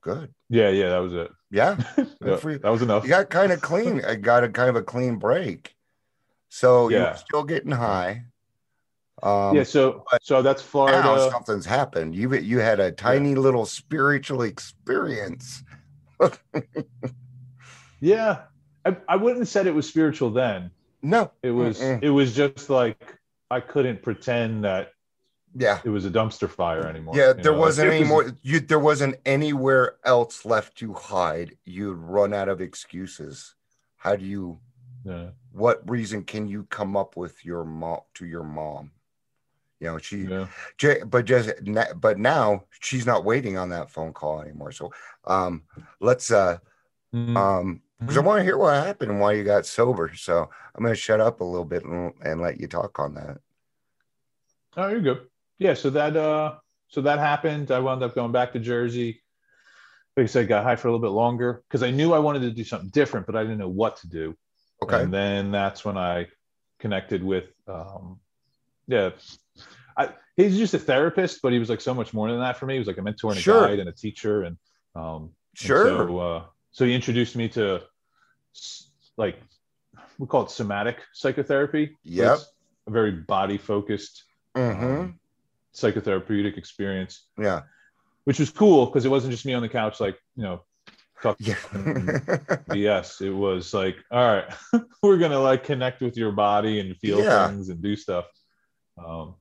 [0.02, 0.32] Good.
[0.48, 1.30] Yeah, yeah, that was it.
[1.50, 1.76] Yeah,
[2.24, 3.02] Yeah, that was enough.
[3.02, 4.04] you got kind of clean.
[4.04, 5.74] I got a kind of a clean break.
[6.48, 6.98] So Yeah.
[6.98, 8.24] you're still getting high.
[9.22, 11.28] Um, yeah, so so that's now Florida.
[11.30, 12.14] something's happened.
[12.14, 15.62] You you had a tiny little spiritual experience.
[18.00, 18.42] Yeah,
[18.84, 20.70] I, I wouldn't have said it was spiritual then.
[21.02, 21.80] No, It was.
[21.80, 22.02] Mm-mm.
[22.02, 23.18] It was just like
[23.50, 24.92] I couldn't pretend that
[25.54, 27.16] yeah, it was a dumpster fire anymore.
[27.16, 27.32] yeah.
[27.32, 27.58] There know?
[27.58, 28.36] wasn't Like, any was- more.
[28.42, 31.56] You there wasn't anywhere else left to hide.
[31.64, 33.54] You'd run out of excuses.
[33.96, 34.60] How do you?
[35.04, 38.90] Yeah, what reason can you come up with your mom to your mom
[39.80, 40.46] you know she yeah.
[41.06, 41.50] But just
[41.96, 44.92] but now she's not waiting on that phone call anymore so
[45.26, 45.62] um
[46.00, 46.58] let's uh
[47.14, 47.36] Mhm.
[47.36, 50.84] um because i want to hear what happened and why you got sober so i'm
[50.84, 53.38] going to shut up a little bit and, and let you talk on that
[54.76, 55.26] Oh, you're good.
[55.58, 56.56] Yeah, so that uh
[56.88, 57.70] so that happened.
[57.70, 59.22] I wound up going back to Jersey.
[60.16, 62.40] Like I said, got high for a little bit longer because I knew I wanted
[62.40, 64.36] to do something different, but I didn't know what to do.
[64.82, 66.26] okay And then that's when I
[66.78, 68.20] connected with um
[68.86, 69.10] yeah.
[69.98, 72.66] I he's just a therapist, but he was like so much more than that for
[72.66, 72.74] me.
[72.74, 73.66] He was like a mentor and a Sure.
[73.66, 74.44] guide and a teacher.
[74.44, 74.56] And
[74.94, 77.82] um and sure so uh so he introduced me to
[79.16, 79.40] like
[80.18, 81.96] we call it somatic psychotherapy.
[82.04, 82.38] Yep.
[82.86, 84.24] A very body focused
[84.56, 84.84] mm-hmm.
[84.84, 85.20] um,
[85.74, 87.62] psychotherapeutic experience, yeah
[88.28, 90.60] which was cool because it wasn't just me on the couch, like, you know,
[91.22, 91.54] talking yeah
[92.68, 93.22] BS.
[93.22, 94.52] It was like, all right,
[95.02, 97.48] we're going to like connect with your body and feel Yeah.
[97.48, 98.26] things and do stuff.
[99.02, 99.36] Um,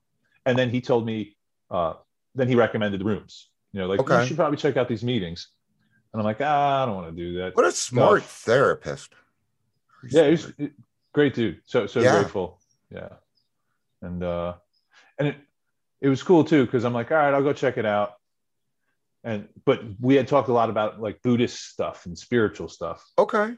[0.48, 1.36] and then he told me,
[1.70, 1.94] uh,
[2.34, 4.22] then he recommended rooms, you know, like, Okay.
[4.22, 5.50] you should probably check out these meetings.
[6.14, 7.56] And I'm like, ah, I don't want to do that.
[7.56, 9.14] what a smart therapist
[10.10, 10.52] yeah, he's
[11.14, 11.62] great dude.
[11.66, 12.12] So so Yeah.
[12.12, 12.62] grateful.
[12.90, 13.10] Yeah,
[14.02, 14.56] and uh,
[15.20, 15.38] and it
[16.02, 18.14] it was cool too because I'm like, all right, I'll go check it out.
[19.24, 23.56] And but we had talked a lot about like Buddhist stuff and spiritual stuff, okay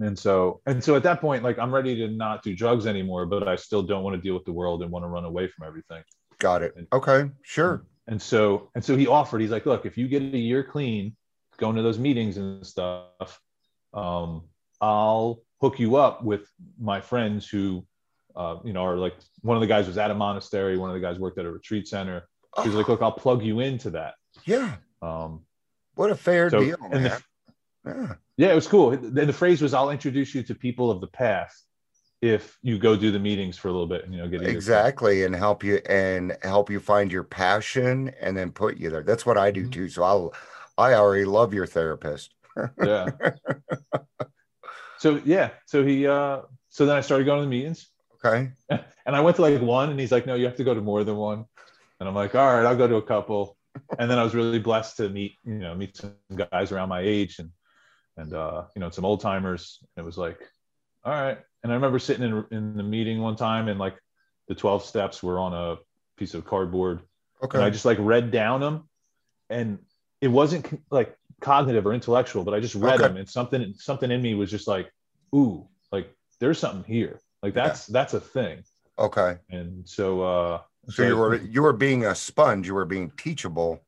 [0.00, 3.26] and so and so at that point, like I'm ready to not do drugs anymore,
[3.26, 5.48] but I still don't want to deal with the world and want to run away
[5.48, 6.02] from everything.
[6.42, 7.74] Got it okay sure
[8.08, 9.40] And so and so he offered.
[9.40, 11.16] He's like, look, if you get a year clean,
[11.62, 13.30] going to those meetings and stuff,
[13.94, 14.30] um,
[14.80, 15.30] I'll
[15.62, 16.44] hook you up with
[16.80, 17.86] my friends who,
[18.34, 20.94] uh, you know, are like one of the guys was at a monastery, one of
[20.98, 22.18] the guys worked at a retreat center,
[22.62, 24.14] He's like, look, I'll plug you into that.
[24.44, 24.76] Yeah.
[25.00, 25.44] Um,
[25.94, 27.02] What a fair so, deal, man.
[27.04, 27.22] the,
[27.86, 28.14] yeah.
[28.36, 28.90] yeah, it was cool.
[28.90, 31.66] The, the phrase was, "I'll introduce you to people of the past
[32.22, 35.24] if you go do the meetings for a little bit and you know get Exactly.
[35.24, 39.02] And help you and help you find your passion and then put you there.
[39.02, 39.72] That's what I do Mhm.
[39.72, 39.88] too.
[39.88, 40.34] So I'll
[40.78, 42.34] I already love your therapist.
[42.82, 43.10] Yeah.
[44.98, 47.88] so yeah, so he uh so then I started going to the meetings
[48.24, 48.52] Okay.
[48.70, 50.80] and I went to like one and he's like, no, you have to go to
[50.80, 51.44] more than one.
[51.98, 53.56] And I'm like, all right, I'll go to a couple.
[53.98, 57.00] And then I was really blessed to meet, you know, meet some guys around my
[57.00, 57.50] age and
[58.16, 59.78] and uh, you know, some old timers.
[59.96, 60.38] and It was like,
[61.04, 61.38] all right.
[61.62, 63.96] And I remember sitting in in the meeting one time and like
[64.48, 65.76] the 12 steps were on a
[66.16, 67.02] piece of cardboard
[67.42, 67.58] Okay.
[67.58, 68.88] and I just like read down them,
[69.50, 69.78] and
[70.20, 73.08] it wasn't like cognitive or intellectual, but I just read Okay.
[73.08, 74.92] them, and something something in me was just like,
[75.34, 78.62] ooh, like there's something here, like that's that's a thing,
[78.98, 79.38] okay.
[79.50, 83.80] and so uh, So you were you were being a sponge, you were being teachable.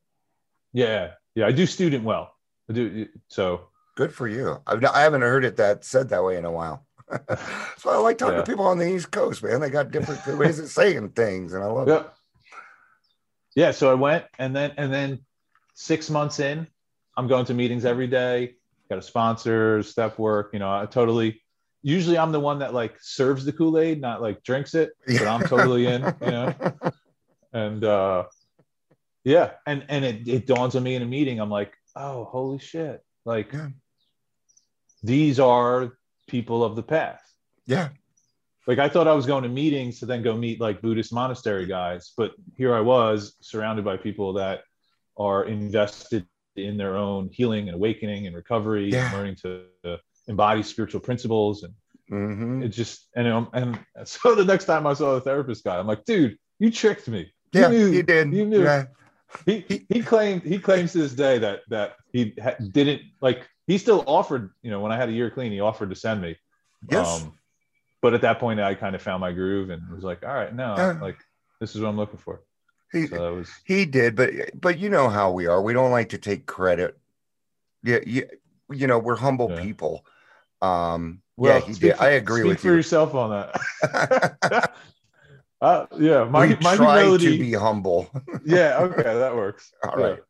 [0.73, 2.35] yeah, yeah, I do student well,
[2.69, 4.61] I do so Good for you.
[4.67, 6.85] I've I haven't heard it that said that way in a while.
[7.79, 8.43] so I like talking Yeah.
[8.43, 9.61] to people on the East Coast, man.
[9.61, 11.93] They got different ways of saying things, and I love it.
[11.93, 12.05] yeah,
[13.55, 13.71] yeah.
[13.73, 15.21] So I went, and then and then
[15.75, 16.67] six months in,
[17.17, 18.57] I'm going to meetings every day.
[18.89, 20.51] Got a sponsor, step work.
[20.53, 21.41] You know, I totally.
[21.83, 24.91] Usually, I'm the one that like serves the Kool Aid, not like drinks it.
[25.07, 26.03] But I'm totally in.
[26.21, 26.55] You know.
[27.53, 28.25] and uh
[29.23, 32.59] yeah and and it, it dawns on me in a meeting i'm like oh holy
[32.59, 33.69] shit like Yeah.
[35.05, 35.93] these are
[36.27, 37.23] people of the past
[37.67, 37.89] yeah.
[38.67, 41.67] like i thought i was going to meetings to then go meet like buddhist monastery
[41.67, 44.63] guys but here i was surrounded by people that
[45.17, 49.07] are invested in their own healing and awakening and recovery Yeah.
[49.09, 51.75] and learning to embody spiritual principles and
[52.09, 55.79] hmm it just and um, and so the next time i saw the therapist guy
[55.79, 58.33] i'm like dude you tricked me You Yeah, knew- you did.
[58.33, 58.63] you knew.
[58.63, 58.85] Yeah.
[59.47, 63.49] he, he he claimed he claims to this day that that he ha- didn't like
[63.67, 66.21] he still offered you know when I had a year clean he offered to send
[66.23, 66.37] me
[66.89, 67.23] Yes.
[67.23, 67.33] um
[68.03, 70.55] but at that point I kind of found my groove and was like all right
[70.55, 70.99] no Yeah.
[71.01, 71.19] like
[71.61, 72.41] this is what I'm looking for
[72.93, 75.61] he, so that was he did, but but you know how we are.
[75.61, 76.97] We don't like to take credit.
[77.83, 78.29] Yeah, you,
[78.71, 79.63] you know, we're humble Yeah.
[79.63, 80.07] people.
[80.63, 81.97] Um well yeah, he speak did.
[81.97, 82.75] for- I agree speak with for you.
[82.75, 83.31] yourself on
[83.83, 84.71] that
[85.61, 88.11] uh, yeah my we my try humility to be humble.
[88.47, 90.21] yeah okay that works All right.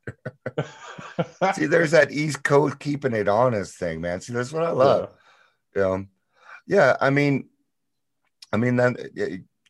[1.54, 4.20] See, there's that East Coast keeping it honest thing, man.
[4.20, 5.10] See, that's what I love.
[5.74, 6.02] Yeah.
[6.66, 6.96] Yeah.
[7.00, 7.48] I mean,
[8.52, 8.96] I mean, then,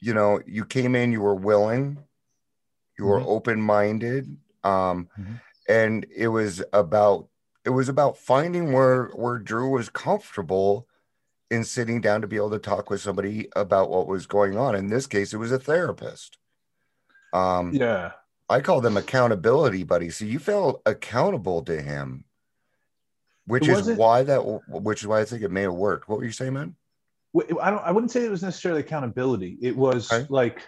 [0.01, 1.99] you know, you came in, you were willing,
[2.99, 3.27] you were Mhm.
[3.27, 4.37] open minded.
[4.63, 5.41] Um, Mhm.
[5.69, 7.29] and it was about,
[7.65, 10.87] it was about finding where, where Drew was comfortable
[11.51, 14.75] in sitting down to be able to talk with somebody about what was going on.
[14.75, 16.39] In this case, it was a therapist.
[17.33, 18.13] Um, yeah
[18.49, 20.17] I call them accountability buddies.
[20.17, 22.25] So you felt accountable to him,
[23.47, 26.09] which It is why that, which is why I think it may have worked.
[26.09, 26.77] What were you saying, man?
[27.61, 29.59] I don't I wouldn't say it was necessarily accountability.
[29.61, 30.27] It was Okay.
[30.29, 30.63] like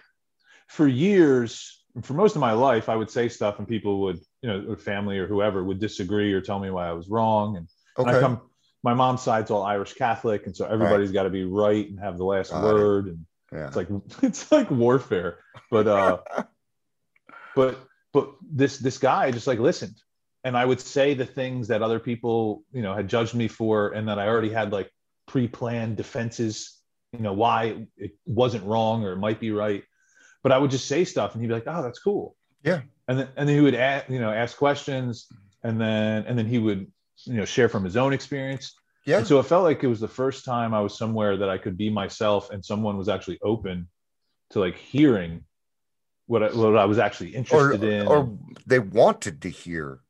[0.67, 4.49] for years, for most of my life, I would say stuff and people would, you
[4.49, 7.57] know, or family or whoever would disagree or tell me why I was wrong.
[7.57, 8.41] And, and I come
[8.83, 12.17] my mom's side's all Irish Catholic, and so everybody's got to be right and have
[12.17, 12.73] the last Got it.
[12.73, 13.07] word.
[13.07, 13.67] And yeah.
[13.67, 13.87] it's like
[14.23, 15.39] it's like warfare.
[15.71, 16.17] But uh
[17.57, 19.95] but but this this guy just like listened
[20.43, 23.89] and i would say the things that other people you know had judged me for
[23.89, 24.89] and that i already had like
[25.27, 26.79] pre-planned defenses
[27.13, 29.83] you know why it wasn't wrong or it might be right
[30.43, 32.81] but i would just say stuff and he'd be like oh that's cool Yeah.
[33.07, 35.27] and then and then he would ask you know ask questions
[35.63, 36.91] and then and then he would
[37.25, 39.17] you know share from his own experience yeah.
[39.17, 41.57] and so it felt like it was the first time I was somewhere that I
[41.57, 43.87] could be myself and someone was actually open
[44.51, 45.43] to like hearing
[46.27, 48.07] what I, what I was actually or, interested in.
[48.07, 50.01] or they wanted to hear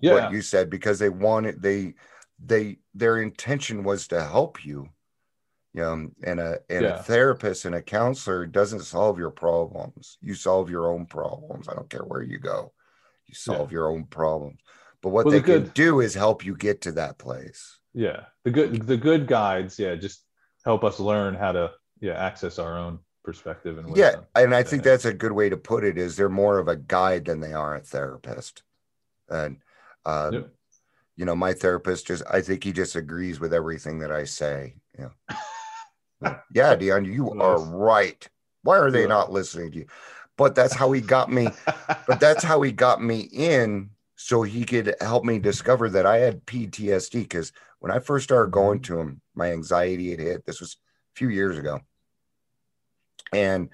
[0.00, 1.94] yeah, what you said because they wanted they
[2.44, 4.88] they their intention was to help you
[5.74, 7.00] you know and a and Yeah.
[7.00, 10.18] a therapist and a counselor doesn't solve your problems.
[10.20, 11.68] You solve your own problems.
[11.68, 12.72] I don't care where you go.
[13.26, 14.60] You solve your own problems.
[15.02, 17.78] But what Well, they the can do is help you get to that place.
[17.94, 18.26] Yeah.
[18.44, 20.24] The good the good guides, yeah, just
[20.64, 24.82] help us learn how to yeah access our own perspective and yeah and i think
[24.82, 27.52] that's a good way to put it is they're more of a guide than they
[27.52, 28.62] are a therapist.
[29.28, 29.58] And
[30.06, 30.50] um, Yep.
[31.16, 34.76] you know my therapist just i think he just agrees with everything that i say
[34.98, 38.26] yeah yeah dion you are right.
[38.62, 39.08] Why are they Yeah.
[39.08, 39.86] not listening to you?
[40.38, 41.48] But that's how he got me
[42.06, 46.16] but that's how he got me in so he could help me discover that i
[46.16, 50.46] had ptsd because when i first started going to him my anxiety had hit.
[50.46, 50.78] This was
[51.14, 51.80] a few years ago
[53.32, 53.68] and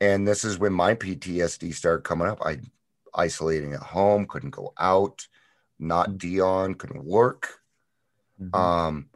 [0.00, 2.38] and this is when my PTSD started coming up.
[2.44, 2.58] I
[3.14, 5.26] isolating at home, couldn't go out,
[5.78, 7.60] not Dion, couldn't work.
[8.40, 8.56] Mhm.
[8.58, 9.10] Um,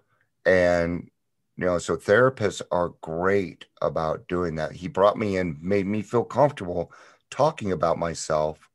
[0.44, 1.10] and
[1.56, 4.72] you know, so therapists are great about doing that.
[4.72, 6.92] He brought me in, made me feel comfortable
[7.30, 8.68] talking about myself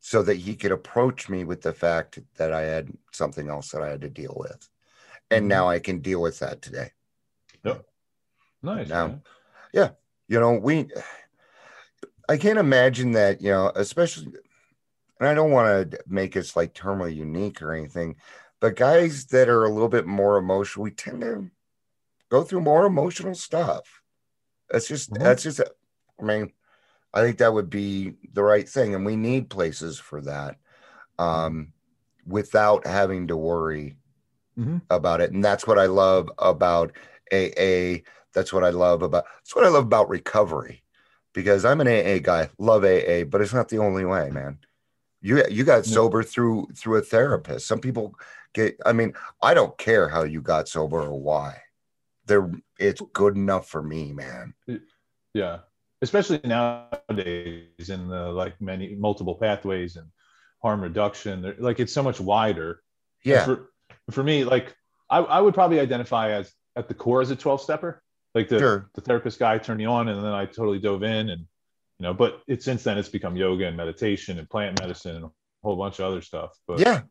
[0.00, 3.82] so that he could approach me with the fact that I had something else that
[3.82, 4.66] I had to deal with.
[5.30, 5.48] And Mhm.
[5.48, 6.92] now I can deal with that today.
[7.64, 7.86] Yep.
[8.62, 8.88] nice.
[8.88, 9.22] now- man.
[10.28, 10.88] You know we
[12.28, 14.26] i can't imagine that you know especially
[15.20, 18.16] and i don't want to make us like terminally unique or anything
[18.60, 21.50] but guys that are a little bit more emotional we tend to
[22.30, 24.02] go through more emotional stuff
[24.70, 25.22] that's just Mhm.
[25.22, 26.52] that's just i mean
[27.12, 30.56] i think that would be the right thing and we need places for that
[31.18, 31.72] um
[32.26, 33.96] without having to worry
[34.56, 34.82] Mhm.
[34.90, 36.92] about it and that's what i love about
[37.32, 37.96] aa
[38.34, 40.82] that's what I love about that's what I love about recovery.
[41.32, 44.58] Because I'm an AA guy, love AA, but it's not the only way, man.
[45.20, 47.66] You you got sober through through a therapist.
[47.66, 48.14] Some people
[48.52, 51.62] get I mean, I don't care how you got sober or why.
[52.26, 54.54] They're it's good enough for me, man.
[55.32, 55.60] Yeah,
[56.02, 60.08] especially nowadays in the like many multiple pathways and
[60.62, 61.54] harm reduction.
[61.58, 62.80] Like it's so much wider.
[63.24, 63.44] Yeah.
[63.44, 63.70] For,
[64.10, 64.74] for me, like
[65.10, 68.02] I, I would probably identify as at the core as a 12 stepper.
[68.34, 68.90] Like the, Sure.
[68.94, 71.40] the therapist guy turned me on and then I totally dove in and
[71.98, 75.24] you know, but it since then it's become yoga and meditation and plant medicine and
[75.26, 75.30] a
[75.62, 76.50] whole bunch of other stuff.
[76.66, 77.02] But Yeah.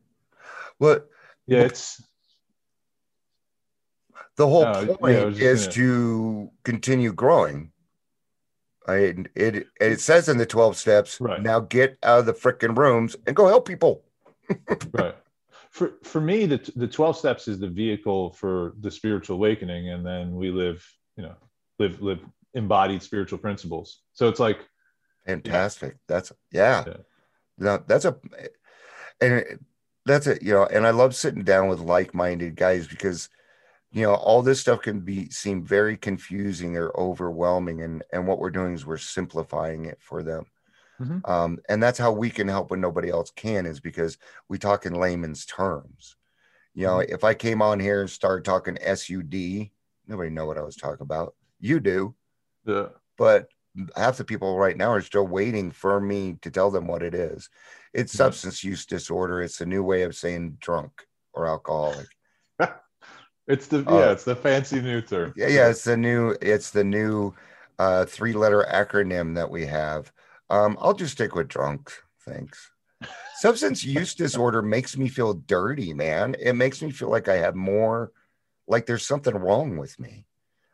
[0.78, 1.00] Well,
[1.46, 2.02] yeah, it's
[4.36, 7.72] the whole No, point just is gonna- to continue growing.
[8.86, 11.40] I it it says in the 12 steps, Right.
[11.40, 14.04] now get out of the freaking rooms and go help people.
[14.92, 15.16] right
[15.70, 20.04] for for me the the 12 steps is the vehicle for the spiritual awakening and
[20.04, 21.34] then we live you know
[21.78, 22.20] live live
[22.54, 24.58] embodied spiritual principles so it's like
[25.26, 25.96] Fantastic.
[26.06, 26.84] That's yeah.
[26.86, 26.96] Yeah.
[27.56, 28.16] No, that's a
[29.20, 29.60] and
[30.04, 33.28] that's it, you know, and I love sitting down with like-minded guys because
[33.92, 38.38] you know, all this stuff can be seem very confusing or overwhelming and and what
[38.38, 40.46] we're doing is we're simplifying it for them.
[41.00, 41.28] Mhm.
[41.28, 44.84] Um, and that's how we can help when nobody else can is because we talk
[44.84, 46.16] in layman's terms.
[46.74, 49.70] You know, if I came on here and started talking SUD,
[50.06, 51.34] nobody know what I was talking about.
[51.60, 52.14] You do
[52.64, 53.48] the but
[53.96, 57.14] half the people right now are still waiting for me to tell them what it
[57.14, 57.48] is.
[57.92, 58.18] It's Yeah.
[58.18, 59.42] substance use disorder.
[59.42, 62.08] It's a new way of saying drunk or alcoholic.
[63.46, 66.70] it's the Uh, yeah it's the fancy new term Yeah, yeah, it's the new it's
[66.70, 67.34] the new
[67.78, 70.12] uh three letter acronym that we have.
[70.50, 71.92] Um I'll just stick with drunk.
[72.24, 72.70] Thanks.
[73.32, 76.36] Substance use disorder makes me feel dirty, man.
[76.40, 78.12] It makes me feel like I have more
[78.66, 80.26] like there's something wrong with me.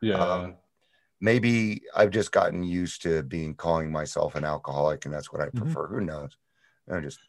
[0.03, 0.57] yeah Um,
[1.21, 5.47] maybe I've just gotten used to being calling myself an alcoholic, and that's what I
[5.47, 5.57] Mhm.
[5.57, 5.87] prefer.
[5.89, 6.37] Who knows?
[6.91, 7.21] I'm just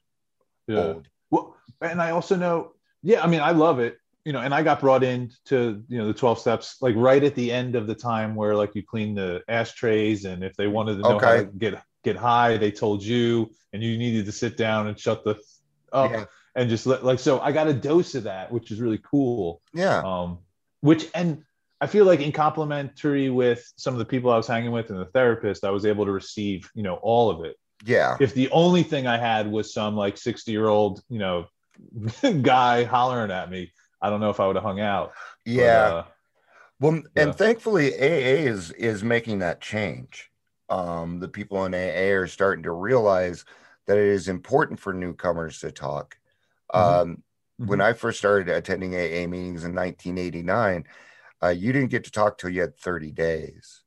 [0.67, 1.07] yeah old.
[1.29, 4.61] well and i also know yeah i mean i love it you know and i
[4.63, 7.95] got brought into you know the 12 steps like right at the end of the
[7.95, 11.45] time where like you clean the ashtrays and if they wanted to know how to
[11.57, 15.35] get get high they told you and you needed to sit down and shut the
[15.93, 16.25] up Yeah.
[16.55, 19.61] and just let like so i got a dose of that which is really cool
[19.73, 20.39] Yeah, um
[20.81, 21.43] which and
[21.79, 24.99] i feel like in complementary with some of the people i was hanging with and
[24.99, 28.49] the therapist i was able to receive you know all of it yeah, if the
[28.51, 31.45] only thing I had was some like 60 year old, you know,
[32.41, 35.13] guy hollering at me, I don't know if I would have hung out.
[35.45, 35.81] But, yeah.
[35.81, 36.05] uh,
[36.79, 37.23] well, yeah.
[37.23, 40.29] and thankfully, AA is is making that change.
[40.69, 43.45] Um, the people in AA are starting to realize
[43.87, 46.17] that it is important for newcomers to talk.
[46.73, 47.01] Mhm.
[47.01, 47.23] Um,
[47.65, 50.85] when I first started attending AA meetings in 1989,
[51.43, 53.83] uh, you didn't get to talk till you had 30 days,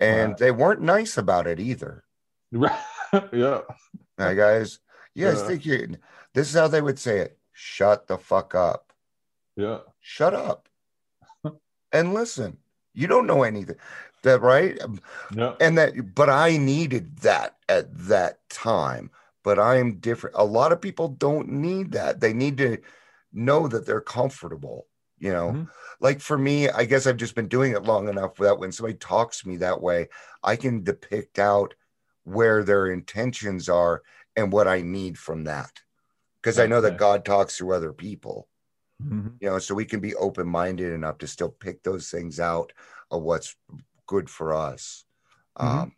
[0.00, 0.38] and Right.
[0.38, 2.04] they weren't nice about it either.
[2.52, 2.78] Right.
[3.32, 3.60] yeah.
[4.16, 4.78] Now, guys,
[5.16, 5.46] guys Yeah.
[5.46, 5.96] think you
[6.34, 8.92] this is how they would say it shut the fuck up.
[9.56, 9.80] Yeah.
[10.00, 10.68] Shut up
[11.92, 12.58] and listen.
[12.94, 13.76] You don't know anything.
[14.22, 14.78] That right?
[15.34, 15.54] Yeah.
[15.60, 19.10] And that, but I needed that at that time.
[19.44, 20.36] But I'm different.
[20.38, 22.20] A lot of people don't need that.
[22.20, 22.78] They need to
[23.32, 24.88] know that they're comfortable.
[25.18, 25.70] You know, Mhm.
[26.00, 28.96] like for me, I guess I've just been doing it long enough that when somebody
[28.98, 30.08] talks to me that way,
[30.44, 31.74] I can depict out
[32.24, 34.02] where their intentions are
[34.36, 35.72] and what I need from that.
[36.42, 38.48] Because I know that God talks through other people,
[39.00, 39.38] Mhm.
[39.40, 42.72] you know, so we can be open minded enough to still pick those things out
[43.10, 43.56] of what's
[44.06, 45.04] good for us.
[45.60, 45.80] Mhm.
[45.80, 45.96] Um,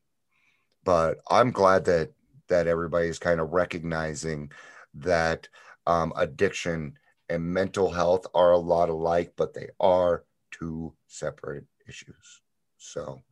[0.85, 2.13] but I'm glad that
[2.49, 4.53] that everybody's kind of recognizing
[4.95, 5.49] that
[5.87, 6.99] um, addiction
[7.31, 12.43] and mental health are a lot alike, but they are two separate issues.
[12.77, 13.23] So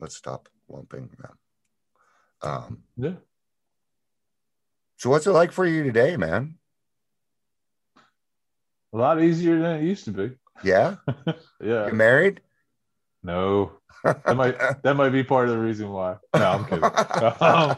[0.00, 1.38] let's stop lumping them.
[2.40, 3.14] Um, Yeah.
[4.96, 6.54] so what's it like for you today, man?
[8.92, 10.36] A lot easier than it used to be.
[10.62, 10.96] Yeah,
[11.60, 11.88] Yeah.
[11.88, 12.40] you married?
[13.22, 13.72] No.
[14.04, 16.16] That might that might be part of the reason why.
[16.34, 16.82] No, I'm kidding.
[17.40, 17.76] Um,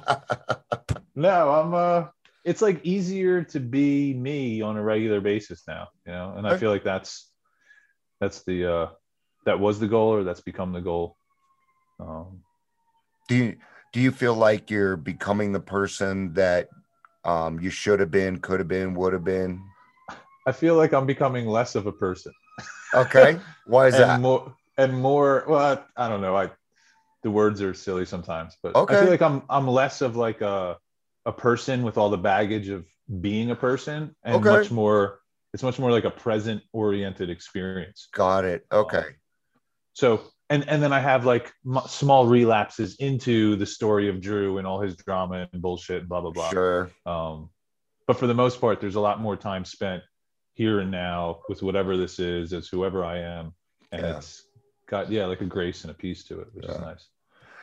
[1.17, 2.07] no, I'm uh
[2.45, 6.57] it's like easier to be me on a regular basis now, you know, and I
[6.57, 7.31] feel like that's
[8.21, 8.87] that's the uh
[9.47, 11.17] that was the goal or that's become the goal.
[11.99, 12.41] Um
[13.29, 13.57] do you
[13.93, 16.69] do you feel like you're becoming the person that
[17.25, 19.61] um, you should have been, could have been, would have been?
[20.47, 22.33] I feel like I'm becoming less of a person.
[22.95, 24.21] Okay, why is and that?
[24.21, 26.51] more and more well I, I don't know i
[27.23, 28.95] the words are silly sometimes but Okay.
[28.95, 30.79] i feel like i'm i'm less of like a
[31.27, 32.87] a person with all the baggage of
[33.21, 34.49] being a person and Okay.
[34.51, 35.21] much more
[35.53, 38.65] it's much more like a present oriented experience Got it.
[38.71, 39.05] Okay,
[39.95, 44.59] so and and then i have like m- small relapses into the story of drew
[44.59, 46.91] and all his drama and bullshit and blah blah blah sure.
[47.07, 47.51] um
[48.07, 50.03] but for the most part there's a lot more time spent
[50.55, 53.53] here and now with whatever this is as whoever i am
[53.93, 54.17] and Yeah.
[54.19, 54.43] it's
[54.89, 57.09] got yeah like a grace and a peace to it which is nice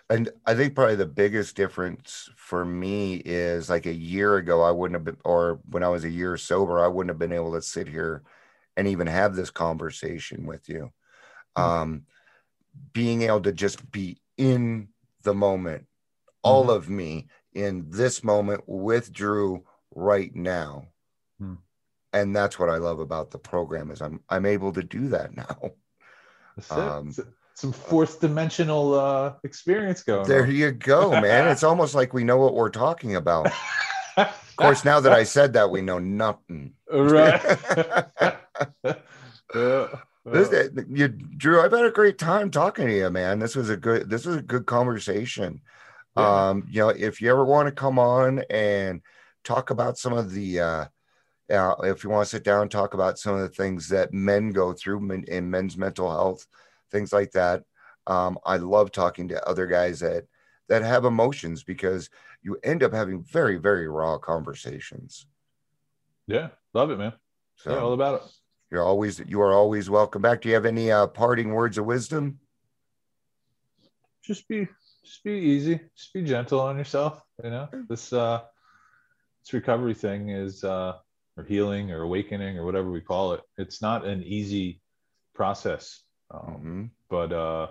[0.09, 4.71] And I think probably the biggest difference for me is like a year ago, I
[4.71, 7.53] wouldn't have been, or when I was a year sober, I wouldn't have been able
[7.53, 8.23] to sit here
[8.77, 10.93] and even have this conversation with you.
[11.57, 11.63] Hmm.
[11.63, 12.05] Um,
[12.93, 14.89] being able to just be in
[15.23, 15.87] the moment,
[16.41, 16.75] all Mhm.
[16.75, 20.87] of me in this moment with Drew right now.
[21.39, 21.55] Hmm.
[22.13, 25.35] And that's what I love about the program is I'm I'm able to do that
[25.35, 25.71] now.
[26.69, 27.13] Um,
[27.57, 30.51] some fourth dimensional uh experience going There on.
[30.55, 31.47] you go, man.
[31.51, 33.47] It's almost like we know what we're talking about.
[34.15, 36.73] Of course, now that I said that, we know nothing.
[36.91, 37.41] right.
[40.29, 43.39] This, you, Drew, I've had a great time talking to you, man.
[43.39, 45.61] This was a good, this was a good conversation.
[46.17, 46.49] Yeah.
[46.49, 49.01] Um, you know, if you ever want to come on and
[49.45, 50.85] talk about some of the, uh,
[51.49, 54.11] uh, if you want to sit down and talk about some of the things that
[54.13, 56.45] men go through men, in men's mental health,
[56.91, 57.63] things like that.
[58.05, 60.25] Um, I love talking to other guys that
[60.69, 62.09] that have emotions because
[62.41, 65.27] you end up having very, very raw conversations.
[66.27, 67.13] yeah love it man
[67.55, 68.21] So yeah all about it
[68.69, 70.41] you're always you are always welcome back.
[70.41, 72.39] Do you have any uh, parting words of wisdom?
[74.23, 74.67] just be
[75.05, 78.41] just be easy just be gentle on yourself you know this uh
[79.41, 80.93] this recovery thing is uh
[81.37, 84.81] or healing or awakening or whatever we call it it's not an easy
[85.33, 86.91] process um, Mhm.
[87.09, 87.67] but uh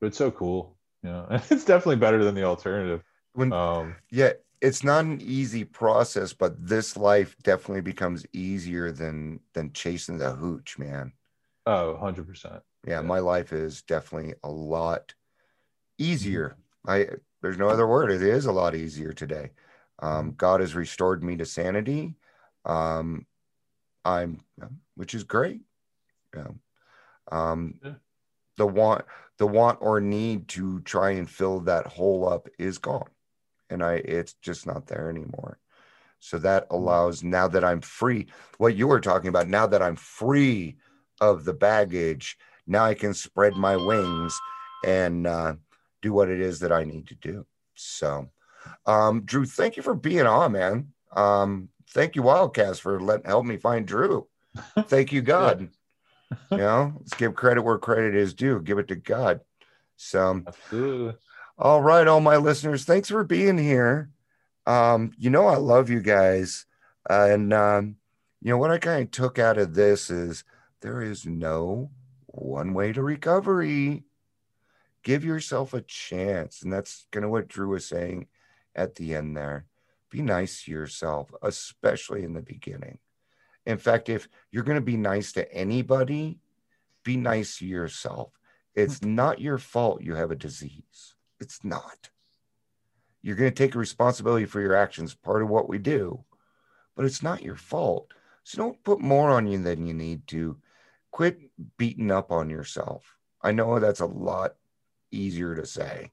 [0.00, 4.32] but it's so cool you know it's definitely better than the alternative When um yeah,
[4.60, 10.32] it's not an easy process, but this life definitely becomes easier than than chasing the
[10.34, 11.12] hooch, man.
[11.66, 13.02] oh 100% Yeah, Yeah.
[13.02, 15.14] my life is definitely a lot
[15.98, 16.58] easier.
[16.86, 17.08] I
[17.42, 18.10] there's no other word.
[18.12, 19.52] It is a lot easier today.
[20.00, 22.16] Um, God has restored me to sanity.
[22.64, 23.26] Um,
[24.04, 24.44] I'm,
[24.96, 25.62] which is great.
[26.34, 26.48] Yeah.
[27.30, 27.94] Um, Yeah.
[28.56, 29.04] the want,
[29.38, 33.10] the want or need to try and fill that hole up is gone,
[33.70, 35.58] and I, it's just not there anymore.
[36.20, 38.26] So that allows now that I'm free.
[38.58, 40.76] What you were talking about now that I'm free
[41.20, 44.38] of the baggage, now I can spread my wings
[44.84, 45.54] and uh,
[46.02, 47.46] do what it is that I need to do.
[47.74, 48.30] So,
[48.86, 50.88] um, Drew, thank you for being on, man.
[51.14, 54.26] Um, thank you, Wildcast, for letting help me find Drew.
[54.86, 55.68] Thank you, God.
[56.50, 58.60] You know, let's give credit where credit is due.
[58.60, 59.40] Give it to God.
[59.96, 61.14] So, absolutely
[61.58, 64.10] all right, all my listeners, thanks for being here.
[64.66, 66.66] Um, you know, I love you guys.
[67.08, 67.96] Uh, and, um,
[68.42, 70.44] you know, what I kind of took out of this is
[70.82, 71.90] there is no
[72.26, 74.04] one way to recovery.
[75.02, 76.62] Give yourself a chance.
[76.62, 78.26] And that's kind of what Drew was saying
[78.74, 79.64] at the end there.
[80.10, 82.98] Be nice to yourself, especially in the beginning.
[83.66, 86.38] In fact, if you're going to be nice to anybody,
[87.04, 88.32] be nice to yourself.
[88.74, 89.14] It's hmm.
[89.14, 91.14] not your fault you have a disease.
[91.40, 92.10] It's not.
[93.22, 96.24] You're going to take responsibility for your actions, part of what we do,
[96.94, 98.12] but it's not your fault.
[98.44, 100.58] So don't put more on you than you need to.
[101.10, 101.40] Quit
[101.76, 103.16] beating up on yourself.
[103.42, 104.54] I know that's a lot
[105.10, 106.12] easier to say,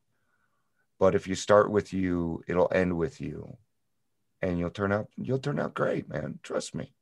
[0.99, 3.57] but if you start with you, it'll end with you,
[4.41, 6.39] and you'll turn out you'll turn out great, man.
[6.41, 6.93] Trust me.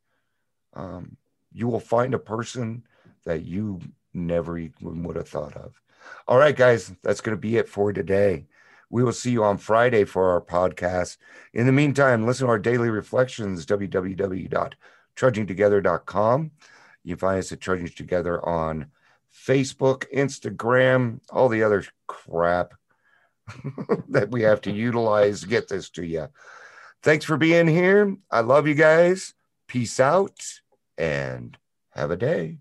[0.74, 1.17] Um,
[1.53, 2.84] you will find a person
[3.26, 3.80] that you
[4.13, 5.80] never even would have thought of.
[6.28, 8.45] All right, guys, that's going to be it for today.
[8.89, 11.17] We will see you on Friday for our podcast.
[11.53, 16.51] In the meantime, listen to our daily reflections, www.trudgingtogether.com.
[17.03, 18.91] You can find us at Trudging Together on
[19.34, 22.74] Facebook, Instagram, all the other crap.
[24.09, 26.28] that we have to utilize to get this to you.
[27.01, 28.15] Thanks for being here.
[28.30, 29.34] I love you guys.
[29.72, 30.59] Peace out
[30.97, 31.57] and
[31.91, 32.57] have a day.